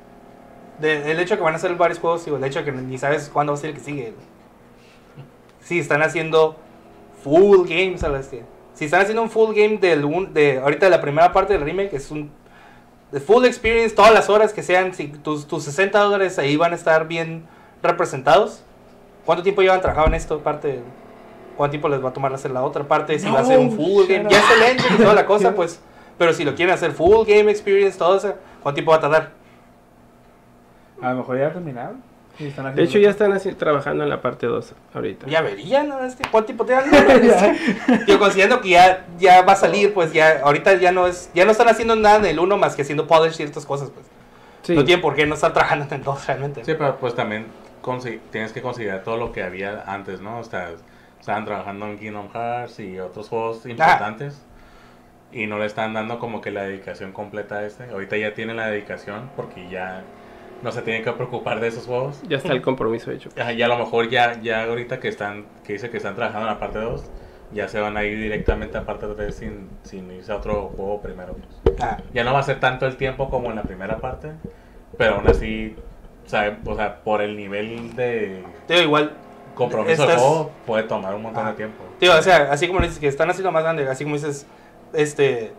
[0.80, 2.72] de- el hecho de que van a hacer varios juegos, digo, el hecho de que
[2.72, 4.14] ni sabes cuándo va a ser el que sigue.
[5.60, 6.56] Sí, están haciendo
[7.22, 8.44] full games a la bestia.
[8.72, 11.62] Si están haciendo un full game del un- de ahorita de la primera parte del
[11.62, 12.30] remake, es un
[13.12, 16.72] de full experience, todas las horas que sean, si tus, tus 60 dólares ahí van
[16.72, 17.46] a estar bien
[17.82, 18.62] representados.
[19.24, 20.40] ¿Cuánto tiempo llevan trabajando en esto?
[20.40, 20.82] Parte,
[21.56, 23.18] ¿Cuánto tiempo les va a tomar hacer la otra parte?
[23.18, 24.26] Si va a ser un full game.
[24.28, 25.80] Ya es el engine y toda la cosa, pues.
[26.18, 29.32] Pero si lo quieren hacer full game experience, todo eso, ¿cuánto tiempo va a tardar?
[31.00, 32.02] A lo mejor ya terminaron.
[32.38, 35.26] Y De hecho, ya están así, trabajando en la parte 2 ahorita.
[35.26, 36.00] Ya verían, ¿no?
[36.04, 36.84] Este, ¿cuánto tiempo te dan?
[38.06, 41.44] Yo considerando que ya, ya va a salir, pues ya, ahorita ya no es, ya
[41.44, 44.06] no están haciendo nada en el uno más que haciendo polish ciertas cosas, pues.
[44.62, 44.74] Sí.
[44.74, 46.64] No tienen por qué no estar trabajando en dos realmente.
[46.64, 47.46] Sí, pero pues también
[47.82, 50.38] consi- tienes que considerar todo lo que había antes, ¿no?
[50.40, 50.70] O sea,
[51.20, 54.42] estaban trabajando en Kingdom Hearts y otros juegos importantes.
[55.32, 57.84] Y no le están dando como que la dedicación completa a este.
[57.90, 60.02] Ahorita ya tienen la dedicación porque ya
[60.62, 62.20] no se tienen que preocupar de esos juegos.
[62.28, 63.28] Ya está el compromiso hecho.
[63.56, 66.54] Y a lo mejor ya, ya ahorita que están, que dice que están trabajando en
[66.54, 67.04] la parte 2,
[67.52, 71.00] ya se van a ir directamente a parte 3 sin, sin irse a otro juego
[71.00, 71.34] primero.
[71.62, 71.76] pues.
[71.80, 74.32] Ah, Ya no va a ser tanto el tiempo como en la primera parte,
[74.98, 75.76] pero aún así,
[76.26, 79.12] sabe- o sea, por el nivel de digo, igual,
[79.54, 81.50] compromiso del Estás- juego, puede tomar un montón Ah.
[81.50, 81.84] de tiempo.
[82.00, 84.46] digo, o sea, así como dices que están haciendo más grande, así como dices,
[84.92, 85.52] este,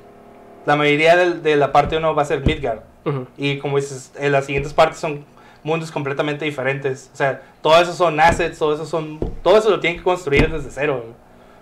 [0.65, 2.79] la mayoría del- de la parte 1 va a ser Midgard.
[3.07, 3.25] Ujú.
[3.37, 5.25] Y como dices, en las siguientes partes son
[5.63, 7.09] mundos completamente diferentes.
[7.13, 10.51] O sea, todo eso son assets, todo eso son, todo eso lo tienen que construir
[10.51, 11.03] desde cero,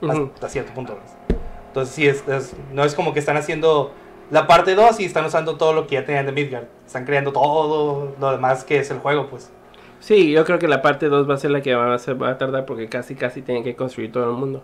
[0.01, 0.31] Ujú.
[0.33, 0.95] hasta cierto punto.
[0.97, 1.39] pues.
[1.67, 3.91] Entonces sí, es, es- no es como que están haciendo
[4.31, 6.65] la parte 2 y están usando todo lo que ya tenían de Midgard.
[6.85, 9.51] Están creando todo lo demás que es el juego, pues.
[9.99, 12.21] Sí, yo creo que la parte 2 va a ser la que va a, ser-
[12.21, 14.63] va a tardar porque casi casi tienen que construir todo el mundo.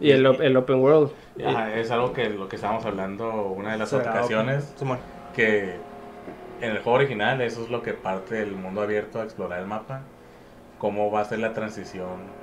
[0.00, 1.10] Y el, op- el open world.
[1.44, 4.74] Ajá, es algo que lo que estábamos hablando una de las ocasiones,
[5.34, 5.76] que
[6.60, 9.66] en el juego original eso es lo que parte del mundo abierto a explorar el
[9.66, 10.02] mapa,
[10.78, 12.40] cómo va a ser la transición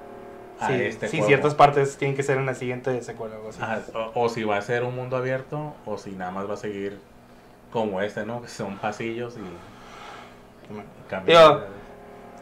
[0.59, 1.28] a Sí, este sí, juego.
[1.28, 3.59] ciertas partes tienen que ser en la siguiente secuela o algo así.
[3.61, 3.82] Ajá,
[4.15, 6.57] o, o si va a ser un mundo abierto o si nada más va a
[6.57, 6.97] seguir
[7.72, 8.41] como este, ¿no?
[8.43, 10.86] Que son pasillos y Simón.
[11.09, 11.61] caminos.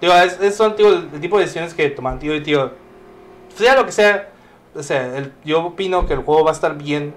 [0.01, 2.71] Digo, es, es- son tío, el tipo de decisiones que toman, tío, y tío.
[3.55, 4.29] Sea lo que sea,
[4.75, 7.13] o sea, el- yo opino que el juego va a estar bien.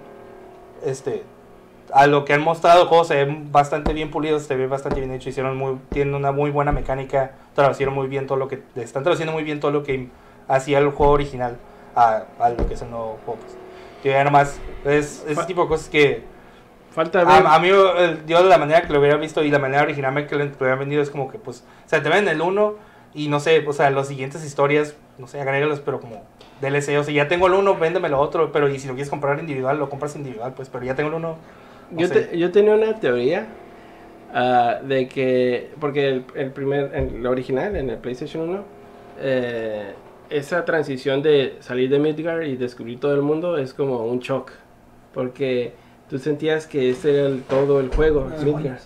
[0.84, 1.24] Este
[1.92, 5.00] a lo que han mostrado el juego se ve bastante bien pulido, se ve bastante
[5.00, 8.62] bien hecho, hicieron muy, tienen una muy buena mecánica, traducieron muy bien todo lo que,
[8.76, 10.08] están traduciendo muy bien todo lo que
[10.48, 11.56] hacía el juego original
[11.94, 13.40] a, a lo que es el nuevo juego.
[13.40, 13.56] Pues.
[14.04, 16.24] Yo ya nomás, es ese tipo de cosas que
[16.90, 17.20] Falta.
[17.20, 20.26] A, a, mí, yo de la manera que lo hubiera visto y la manera original
[20.26, 22.74] que lo, lo hubieran vendido es como que, pues, o sea, te ven el 1
[23.14, 26.24] y no sé, o sea, las siguientes historias, no sé, agrégalos, pero como
[26.60, 29.38] DLC, o sea, ya tengo el 1, véndemelo otro, pero y si lo quieres comprar
[29.38, 31.36] individual, lo compras individual, pues, pero ya tengo el 1,
[31.96, 33.46] yo, te- yo tenía una teoría
[34.34, 38.62] ah, de que, porque el, el primer, en lo original, en el PlayStation 1,
[39.20, 39.92] eh,
[40.30, 44.50] esa transición de salir de Midgar y descubrir todo el mundo es como un shock,
[45.14, 45.72] porque
[46.10, 48.78] tú sentías que ese era el- todo el juego, Midgar.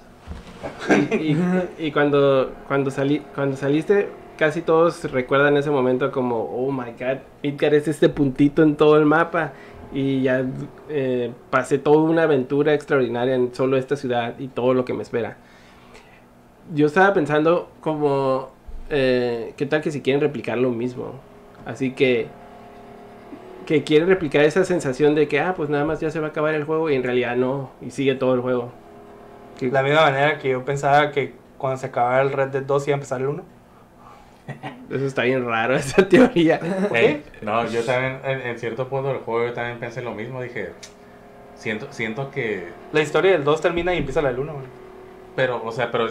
[1.21, 6.71] Y, y- y cuando, cuando, salí, cuando saliste, casi todos recuerdan ese momento como, oh
[6.71, 9.53] my god, Midgar es este puntito en todo el mapa.
[9.93, 10.45] Y ya
[10.89, 15.03] eh, pasé toda una aventura extraordinaria en solo esta ciudad y todo lo que me
[15.03, 15.37] espera.
[16.75, 18.51] Yo estaba pensando como,
[18.89, 21.15] eh, ¿qué tal que si quieren replicar lo mismo?
[21.67, 22.29] Así que,
[23.67, 26.31] que quieren replicar esa sensación de que, ah, pues nada más ya se va a
[26.31, 28.73] acabar el juego y en realidad no, y sigue todo el juego.
[29.61, 32.95] La misma manera que yo pensaba que cuando se acabara el Red Dead 2 iba
[32.95, 33.43] a empezar el 1.
[34.91, 36.61] Eso está bien raro, esa teoría.
[36.95, 40.41] Ey, no, yo también, en, en cierto punto del juego, yo también pensé lo mismo.
[40.43, 40.73] Dije,
[41.57, 42.69] siento, siento que.
[42.93, 44.53] La historia del 2 termina y empieza la del 1.
[44.53, 44.65] güey.
[45.37, 46.09] Pero, o sea, pero.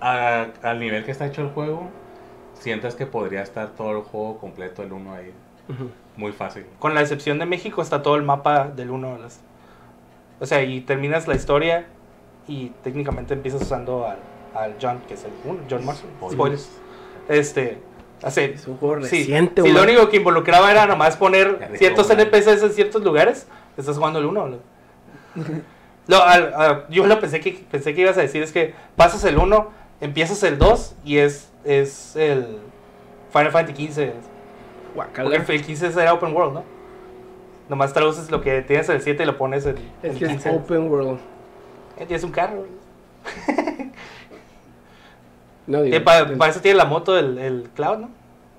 [0.00, 1.88] a- al nivel que está hecho el juego,
[2.58, 5.32] sientes que podría estar todo el juego completo, el 1 ahí.
[6.16, 6.64] Muy fácil.
[6.78, 9.18] Con la excepción de México está todo el mapa del 1.
[9.18, 9.40] las-
[10.40, 11.86] O sea, y terminas la historia
[12.46, 14.18] y técnicamente empiezas usando al,
[14.54, 16.10] al John, que es el 1, John Marston.
[16.30, 16.70] Spoilers.
[17.28, 17.78] Este,
[18.22, 18.52] hace...
[18.54, 19.90] Es un juego Sí, reciente, si lo güey.
[19.94, 22.20] único que involucraba era nomás poner Ya dejó, ciertos güey.
[22.22, 23.46] NPCs en ciertos lugares,
[23.76, 24.58] estás jugando el 1.
[26.08, 29.38] Lo, a- yo lo pensé que, pensé que ibas a decir es que pasas el
[29.38, 29.70] 1,
[30.00, 32.58] empiezas el 2 y es, es el
[33.32, 34.10] Final Fantasy XV.
[34.94, 35.36] Guacala.
[35.36, 36.64] Porque el 15 era open world, ¿no?
[37.68, 40.30] Nomás traduces lo que tienes el 7 y lo pones el, Es el que es
[40.30, 40.50] 15.
[40.50, 41.18] open world.
[41.98, 42.64] Eh, Tienes un carro.
[45.66, 48.10] No, digo, Eh, pa- el- para eso tiene la moto el, el Cloud, ¿no?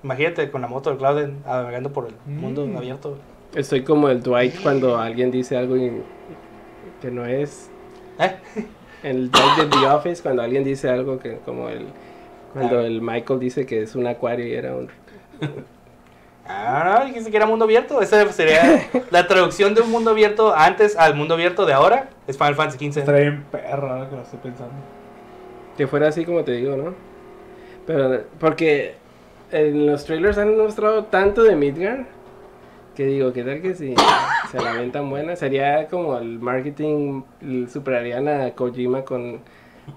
[0.02, 2.40] Imagínate con la moto del Cloud en- navegando por el Mm.
[2.40, 3.16] mundo abierto.
[3.54, 6.02] Estoy como el Dwight cuando alguien dice algo y-
[7.00, 7.70] que no es.
[8.18, 8.36] ¿Eh?
[9.02, 11.86] El Dwight de The Office cuando alguien dice algo que como el
[12.52, 12.86] cuando Ah.
[12.86, 14.88] el Michael dice que es un acuario y era un
[16.50, 18.00] Ah, no, dijiste que era mundo abierto.
[18.00, 22.08] Esa sería la traducción de un mundo abierto antes al mundo abierto de ahora.
[22.26, 23.12] Es Final Fantasy XV.
[23.12, 24.72] Bien perro ahora que lo estoy pensando.
[25.78, 26.92] Que fuera así como te digo, ¿no?
[27.86, 28.94] Pero porque
[29.50, 32.04] en los trailers han mostrado tanto de Midgar
[32.94, 33.94] que digo, ¿qué tal que si
[34.50, 35.36] se la ven tan buena?
[35.36, 37.22] Sería como el marketing
[37.72, 39.38] superarían a Kojima con,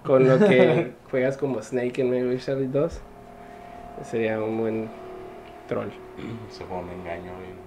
[0.05, 3.01] con lo que juegas como Snake en Metal Gear Solid 2.
[4.03, 4.89] Sería un buen
[5.67, 5.87] troll.
[6.49, 7.23] Se fue un engaño.
[7.39, 7.59] bien.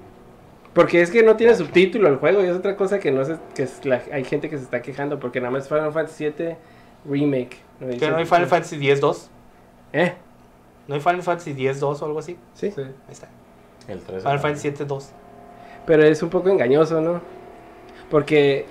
[0.72, 3.36] Porque es que no tiene subtítulo el juego y es otra cosa que no sé,
[3.54, 6.56] que es la- hay gente que se está quejando porque nada más Final Fantasy 7
[7.04, 7.58] Remake.
[7.80, 8.46] No Que no hay Final.
[8.46, 9.28] Fantasy X-2.
[9.92, 10.14] ¿Eh?
[10.88, 12.36] ¿No hay Final Fantasy X-2 o algo así?
[12.54, 12.70] ¿Sí?
[12.70, 12.80] Sí.
[12.80, 13.28] Ahí está.
[13.88, 14.22] El 3.
[14.22, 15.10] Final Fantasy 7-2.
[15.86, 17.20] Pero es un poco engañoso, ¿no?
[18.10, 18.66] Porque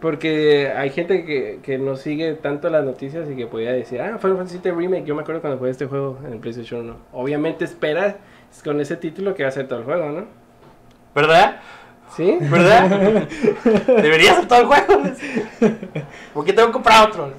[0.00, 4.18] porque hay gente que, que no sigue tanto las noticias y que podría decir, ah,
[4.18, 6.96] Final Fantasy VII Remake, yo me acuerdo cuando jugué este juego en el PlayStation 1.
[7.12, 8.18] Obviamente espera
[8.64, 10.26] con ese título que va a ser todo el juego, ¿no?
[11.14, 11.60] ¿Verdad?
[12.16, 12.36] ¿Sí?
[12.40, 12.88] ¿Verdad?
[13.86, 15.02] Debería ser todo el juego.
[16.34, 17.32] ¿Por qué tengo que comprar otro?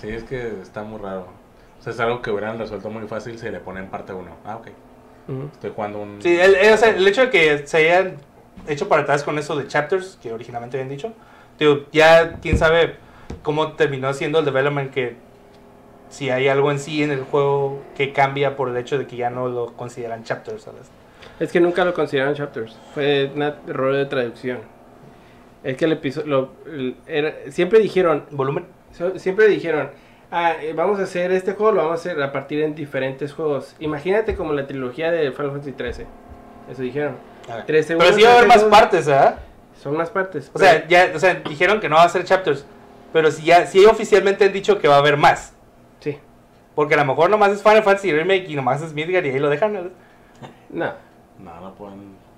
[0.00, 1.26] Sí, es que está muy raro.
[1.78, 4.28] O sea, es algo que hubieran resuelto muy fácil si le ponen parte 1.
[4.44, 4.68] Ah, ok.
[5.28, 5.48] Ujú.
[5.52, 6.20] Estoy jugando un.
[6.22, 8.16] Sí, el, el- o sea, el hecho de que se hayan
[8.66, 11.12] hecho para atrás con eso de chapters, que originalmente habían dicho,
[11.58, 12.96] digo, ya quién sabe
[13.42, 15.16] cómo terminó siendo el development que
[16.08, 19.16] si hay algo en sí en el juego que cambia por el hecho de que
[19.16, 20.90] ya no lo consideran chapters, ¿sabes?
[21.38, 22.76] Es que nunca lo consideraron chapters.
[22.94, 24.58] Fue un error de traducción.
[25.62, 26.50] Es que el episodio...
[27.50, 28.66] siempre dijeron, Volumen.
[28.92, 29.90] So- siempre dijeron,
[30.30, 33.32] ah, eh, vamos a hacer este juego, lo vamos a hacer a partir en diferentes
[33.32, 33.74] juegos.
[33.78, 36.06] Imagínate como la trilogía de Final Fantasy 13.
[36.70, 37.16] Eso dijeron.
[37.48, 37.66] A ver.
[37.66, 39.38] 13 Pero sí va a haber más 13 partes, ¿verdad?
[39.82, 40.50] Son más partes.
[40.52, 42.66] O sea, ya, o sea, dijeron que no va a ser chapters,
[43.12, 45.54] pero si ya, si oficialmente han dicho que va a haber más.
[46.00, 46.18] sí.
[46.74, 49.38] Porque a lo mejor nomás es Final Fantasy Remake y nomás es Midgar y ahí
[49.38, 49.90] lo dejan.
[50.70, 50.92] ¿no?
[51.44, 52.30] No, No, pueden.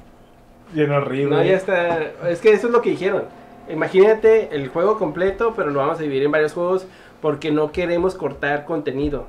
[0.73, 1.37] Bien horrible.
[1.37, 2.03] no, ya está.
[2.29, 3.25] Es que eso es lo que dijeron.
[3.69, 6.87] Imagínate el juego completo, pero lo vamos a dividir en varios juegos
[7.21, 9.27] porque no queremos cortar contenido.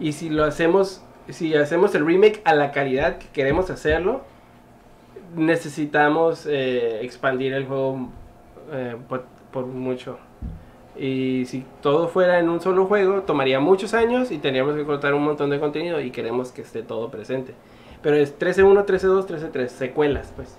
[0.00, 4.22] Y si lo hacemos, si hacemos el remake a la calidad que queremos hacerlo,
[5.36, 8.08] necesitamos eh, expandir el juego
[8.72, 10.18] eh, por, por mucho.
[10.96, 15.14] Y si todo fuera en un solo juego, tomaría muchos años y tendríamos que cortar
[15.14, 17.54] un montón de contenido y queremos que esté todo presente.
[18.02, 20.56] Pero es 13.1, 13.2, 13.3, secuelas, pues.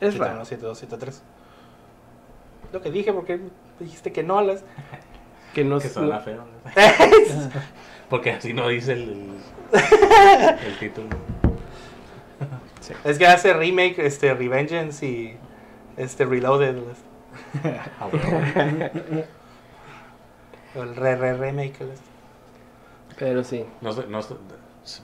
[0.00, 0.44] Es raro.
[0.44, 1.22] 7, 2, 7, 3.
[2.72, 3.38] Lo que dije, porque
[3.78, 4.64] dijiste que no a las.
[5.54, 6.44] Que no Que suena no- feo.
[8.08, 9.30] Porque así no dice el,
[9.72, 11.08] el, el título.
[13.04, 15.36] Es que hace remake, este, Revengeance y
[15.96, 16.76] este, Reloaded.
[18.00, 18.08] Ah,
[20.74, 21.74] El re, re, remake.
[23.18, 23.64] Pero sí.
[23.80, 24.34] No sé, no sé,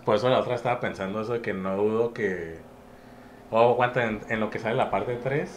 [0.05, 2.59] por eso la otra estaba pensando eso de que no dudo que...
[3.51, 5.49] Oh, aguanta, en, en lo que sale la parte 3,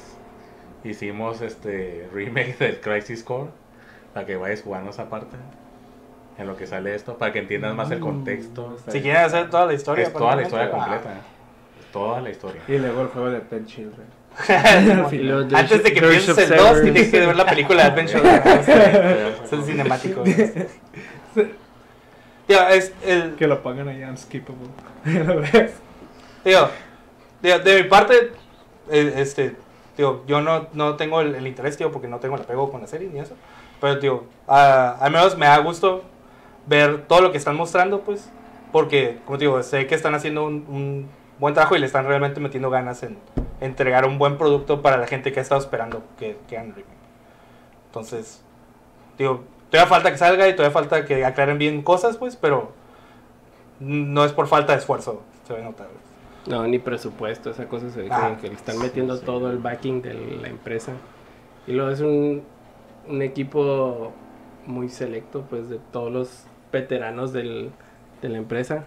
[0.84, 3.50] hicimos este remake del Crisis Core,
[4.14, 5.36] para que vayas jugando esa parte,
[6.38, 8.78] en lo que sale esto, para que entiendas más el contexto.
[8.88, 10.06] Si quieren hacer toda la historia.
[10.06, 11.22] Es toda la historia completa.
[11.92, 12.62] Toda la historia.
[12.68, 14.08] Y luego el juego de Pen Children.
[15.56, 16.82] Antes de que pienses el 2, Cerberus.
[16.84, 18.42] tienes que ver la película de Adventure.
[19.44, 20.24] es el cinemático.
[22.48, 24.68] Tío, es el, Que lo pongan ahí unskippable.
[25.06, 25.74] ¿Lo ves?
[26.44, 26.70] Digo,
[27.42, 28.32] de, mi parte,
[28.90, 29.56] eh, este,
[29.98, 32.82] digo, yo no, no tengo el, el interés, tío, porque no tengo el apego con
[32.82, 33.36] la serie ni eso.
[33.80, 36.04] Pero, tío, a- al menos me da gusto
[36.68, 38.30] ver todo lo que están mostrando, pues.
[38.72, 42.06] Porque, como te digo, sé que están haciendo un, un buen trabajo y le están
[42.06, 43.18] realmente metiendo ganas en
[43.60, 46.88] entregar un buen producto para la gente que ha estado esperando que, que hagan remake.
[47.88, 48.42] Entonces,
[49.18, 52.72] digo, todavía falta que salga y todavía falta que aclaren bien cosas, pues, pero
[53.80, 55.88] no es por falta de esfuerzo, se ve notar.
[56.48, 59.26] No, ni presupuesto, esa cosa se ve Ah, como que le están metiendo sí.
[59.26, 60.94] todo el backing de la empresa.
[61.68, 62.44] Y luego es un,
[63.08, 64.12] un equipo
[64.68, 67.72] muy selecto, pues, de todos los veteranos del,
[68.22, 68.86] de la empresa.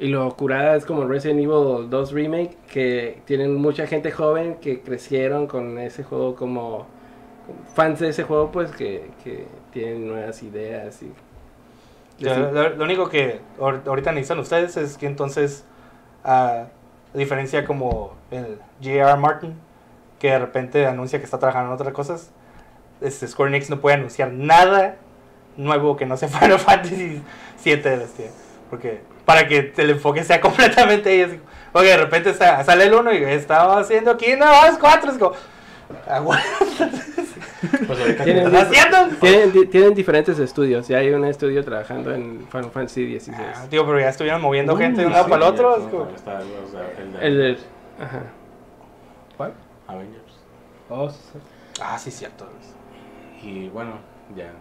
[0.00, 4.80] Y lo curada es como Resident Evil 2 Remake, que tienen mucha gente joven que
[4.80, 6.86] crecieron con ese juego como
[7.74, 11.12] fans de ese juego, pues, que, que tienen nuevas ideas y...
[12.18, 15.64] Ya, lo, lo único que ahor- ahorita necesitan ustedes es que entonces,
[16.24, 16.64] a
[17.14, 19.16] diferencia como el J.R.
[19.18, 19.54] Martin,
[20.18, 22.30] que de repente anuncia que está trabajando en otras cosas,
[23.00, 24.96] este, Square Enix no puede anunciar nada
[25.56, 27.22] nuevo que no sea Final Fantasy
[27.58, 28.30] 7 de este,
[28.68, 31.40] porque para que el enfoque sea completamente ahí,
[31.72, 35.18] porque de repente está- sale el uno y estamos haciendo aquí no más cuatro, es
[35.18, 35.48] como, "Aguanta,
[37.86, 38.50] Pues Tienen-.
[39.20, 43.34] Tienen, tienen diferentes estudios, ya hay un estudio trabajando en Final Fantasy XVI.
[43.36, 45.76] Ah, Tío, pero ya estuvieron moviendo Uh, gente de un lado sí, para el otro.
[45.76, 46.40] El, o sea,
[46.98, 47.58] el de El de-
[48.02, 48.22] Ajá.
[49.36, 49.52] ¿Cuál?
[49.86, 50.38] Avengers.
[50.88, 51.18] Oh, sí.
[51.80, 52.46] Ah, sí, cierto.
[53.42, 53.92] Y bueno,
[54.36, 54.52] ya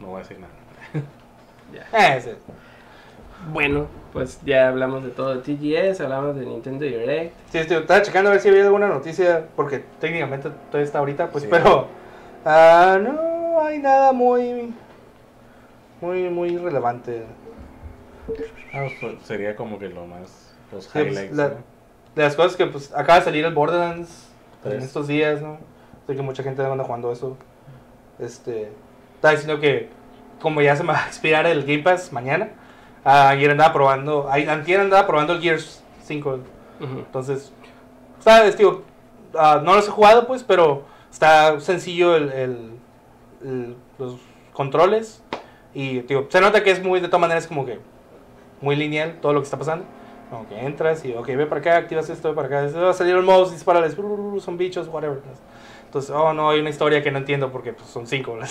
[0.00, 0.52] no voy a decir nada.
[1.92, 2.30] Eh, sí.
[3.52, 7.34] Bueno, pues ya hablamos de todo de TGS, hablamos de Nintendo Direct.
[7.50, 11.30] Sí, estoy- estaba checando a ver si había alguna noticia, porque técnicamente todavía está ahorita,
[11.30, 11.50] pues, Sí.
[11.50, 11.86] pero
[12.44, 14.72] ah, no hay nada muy,
[16.00, 17.24] muy, muy relevante.
[18.74, 20.54] Ah, pues, sería como que lo más.
[20.72, 21.36] Los Sí, pues, highlights.
[21.36, 21.54] la- ¿no?
[22.16, 24.28] De las cosas que, pues, acaba de salir el Borderlands
[24.64, 25.58] en estos días, ¿no?
[26.06, 27.36] Sé que mucha gente anda jugando eso.
[28.18, 28.72] Este,
[29.14, 29.90] estaba diciendo que,
[30.40, 32.48] como ya se me va a expirar el Game Pass mañana,
[33.06, 36.40] ayer andaba probando, antier andaba probando el Gears 5,
[36.80, 36.98] Ujú.
[36.98, 37.52] Entonces,
[38.20, 38.82] ¿sabes, tío?
[39.34, 42.70] Ah, no los he jugado, pues, pero está sencillo el, el-
[43.44, 44.16] el- los
[44.52, 45.22] controles.
[45.74, 47.78] Y, tío, se nota que es muy, de todas maneras, como que
[48.60, 49.84] muy lineal todo lo que está pasando.
[50.30, 52.78] Como que entras y, ok, ve para acá, activas esto, ve para acá.
[52.80, 53.94] Va a salir el mouse, disparales,
[54.40, 55.20] son bichos, whatever.
[55.84, 58.48] Entonces, oh, no, hay una historia que no entiendo porque pues, son cinco, ¿verdad?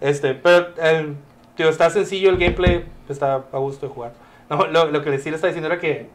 [0.00, 1.16] Este, pero, el,
[1.60, 4.12] tío, está sencillo el gameplay, está a gusto de jugar.
[4.48, 6.08] No, lo, lo que sí le está diciendo era que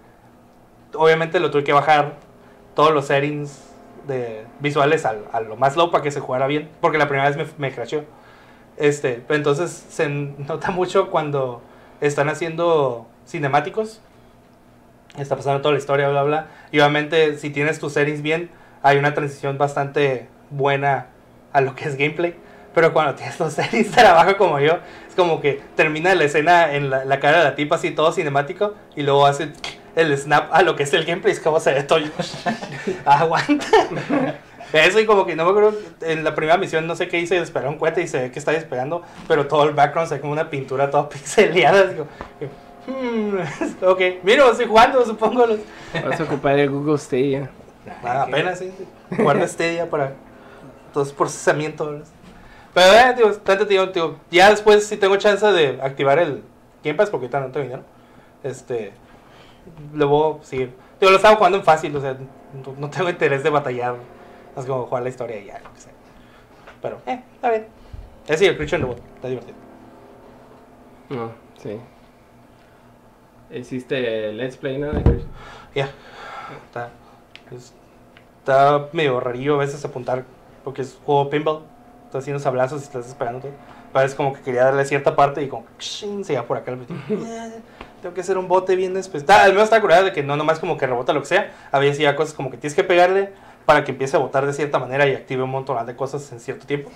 [0.95, 2.13] obviamente lo tuve que bajar
[2.73, 3.61] todos los settings
[4.07, 7.29] de visuales al- a, lo más low para que se jugara bien, porque la primera
[7.29, 8.03] vez me, me crasheó.
[8.77, 11.61] Este, entonces se nota mucho cuando
[12.01, 14.01] están haciendo cinemáticos.
[15.15, 16.47] Está pasando toda la historia, bla, bla.
[16.71, 18.49] Y obviamente, si tienes tus settings bien,
[18.81, 21.07] hay una transición bastante buena
[21.53, 22.35] a lo que es gameplay.
[22.73, 24.79] Pero cuando tienes los settings tan abajo como yo,
[25.15, 28.11] es como que termina la escena en la, la cara de la tipa así todo
[28.11, 29.53] cinemático y luego hace
[29.95, 31.33] el snap a lo que es el gameplay.
[31.33, 31.99] Es como se ve todo.
[33.05, 33.65] Aguanta.
[34.73, 37.39] Eso y como que no me acuerdo, en la primera misión no sé qué hice,
[37.39, 40.21] despegar un cohete y se ve que está despegando, pero todo el background se ve
[40.21, 41.85] como una pintura toda pixeleada.
[41.85, 42.07] Digo,
[42.87, 43.37] hmm,
[43.85, 45.45] ok, mira, estoy jugando, supongo.
[45.45, 45.59] Los...
[45.93, 47.49] Vas a ocupar el Google Stadia.
[48.03, 48.69] Nada, apenas, sí.
[49.11, 50.13] Guarda Stadia para
[50.93, 51.85] todo procesamiento.
[51.85, 52.05] ¿verdad?
[52.75, 56.43] Pero, eh, digo, tanto, tío, tío, ya después si tengo chance de activar el
[56.83, 57.83] Game Pass, porque ahorita no tengo dinero,
[58.43, 58.93] este,
[59.93, 60.73] lo voy a seguir.
[60.99, 63.95] Digo, lo estaba jugando en fácil, o sea, no, no tengo interés de batallar,
[64.57, 65.93] es como jugar la historia y ya, lo que sea.
[66.81, 67.67] Pero, eh, está bien.
[68.27, 69.57] Es sí, el the World, está divertido.
[71.09, 71.31] No,
[71.61, 71.79] sí.
[73.51, 74.91] Hiciste Let's Play, ¿no?
[74.91, 75.23] De?
[75.75, 75.89] Ya,
[76.65, 76.89] está,
[77.51, 77.73] es-
[78.39, 80.25] está medio rarillo a veces apuntar,
[80.63, 81.63] porque es juego pinball.
[82.15, 83.51] Estás haciendo sablazos y estás esperando todo.
[83.91, 86.71] Parece como que quería darle cierta parte y como que se iba por acá.
[86.71, 86.79] Eh,
[88.01, 89.27] Tengo que hacer un bote bien después.
[89.29, 91.53] Al menos estaba curada de que no nomás como que rebota lo que sea.
[91.71, 93.33] A veces ya cosas como que tienes que pegarle
[93.65, 96.39] para que empiece a botar de cierta manera y active un montón de cosas en
[96.39, 96.91] cierto tiempo.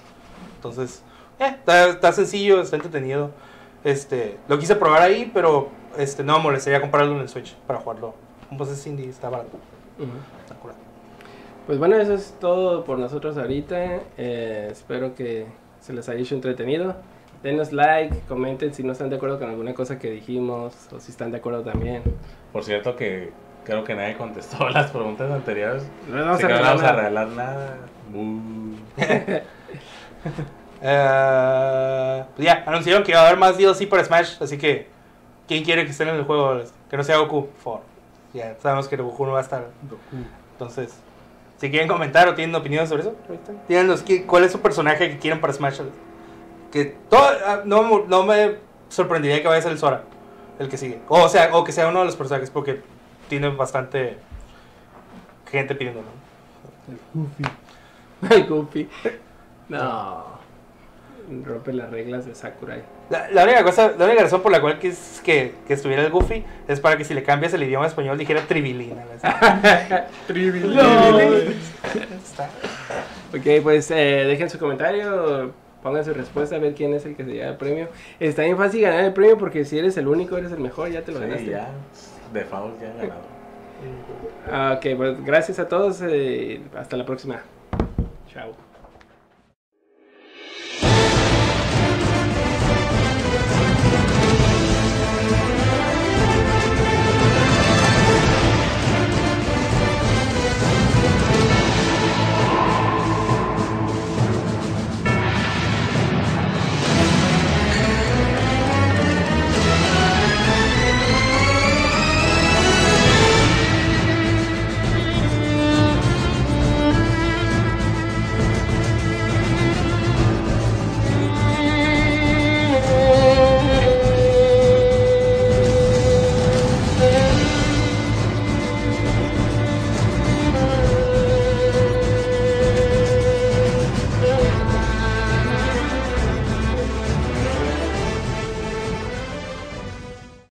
[0.55, 1.01] Entonces,
[1.39, 3.31] eh, está, está sencillo, está entretenido.
[3.83, 7.79] Este, lo quise probar ahí, pero este, no me molestaría comprarlo en el Switch para
[7.79, 8.13] jugarlo.
[8.57, 9.57] Pues es indie, está barato.
[9.97, 10.11] Ujú.
[10.43, 10.88] Está curado.
[11.69, 13.99] Pues bueno, eso es todo por nosotros ahorita.
[14.17, 15.45] Eh, espero que
[15.79, 16.95] se les haya hecho entretenido.
[17.43, 21.11] Denos like, comenten si no están de acuerdo con alguna cosa que dijimos o si
[21.11, 22.01] están de acuerdo también.
[22.51, 23.31] Por cierto que
[23.65, 25.87] creo que nadie contestó las preguntas anteriores.
[26.09, 26.97] No vamos Así a que no regalar vamos a nada.
[26.97, 27.77] regalar nada.
[28.15, 28.73] Uh.
[30.81, 34.87] Eh, pues ya, anunciaron que iba a haber más DLC para Smash, así que
[35.45, 36.61] ¿quién quiere que esté en el juego?
[36.89, 37.81] Que no sea Goku, por favor.
[38.33, 39.67] Ya sabemos que Goku no va a estar.
[40.53, 40.97] Entonces,
[41.59, 43.15] si quieren comentar o tienen opiniones sobre eso,
[43.67, 45.81] díganos cuál es su personaje que quieren para Smash.
[46.71, 48.57] Que todo, ah, no, no me
[48.87, 50.03] sorprendería que vaya a ser el Sora,
[50.57, 50.99] el que sigue.
[51.09, 52.81] O, sea, o que sea uno de los personajes, porque
[53.27, 54.17] tiene bastante
[55.51, 56.07] gente pidiéndolo.
[58.29, 58.89] Ay, Goofy.
[59.67, 60.38] No.
[61.45, 62.81] Rompe las reglas de Sakurai.
[63.09, 66.09] La, la única cosa, la única razón por la cual quis que, que estuviera el
[66.11, 69.03] Goofy es para que si le cambias el idioma español dijera tribilina.
[72.23, 72.49] Está.
[73.35, 75.51] Ok, pues eh, dejen su comentario,
[75.83, 77.89] pongan su respuesta a ver quién es el que se lleva el premio.
[78.19, 81.01] Está bien fácil ganar el premio porque si eres el único, eres el mejor, ya
[81.03, 81.45] te lo Sí, ganaste.
[81.51, 81.69] ya.
[82.33, 83.21] Default ya ganado.
[84.51, 86.01] Ah, ok, pues gracias a todos.
[86.01, 87.39] eh, hasta la próxima.
[88.33, 88.68] Chao.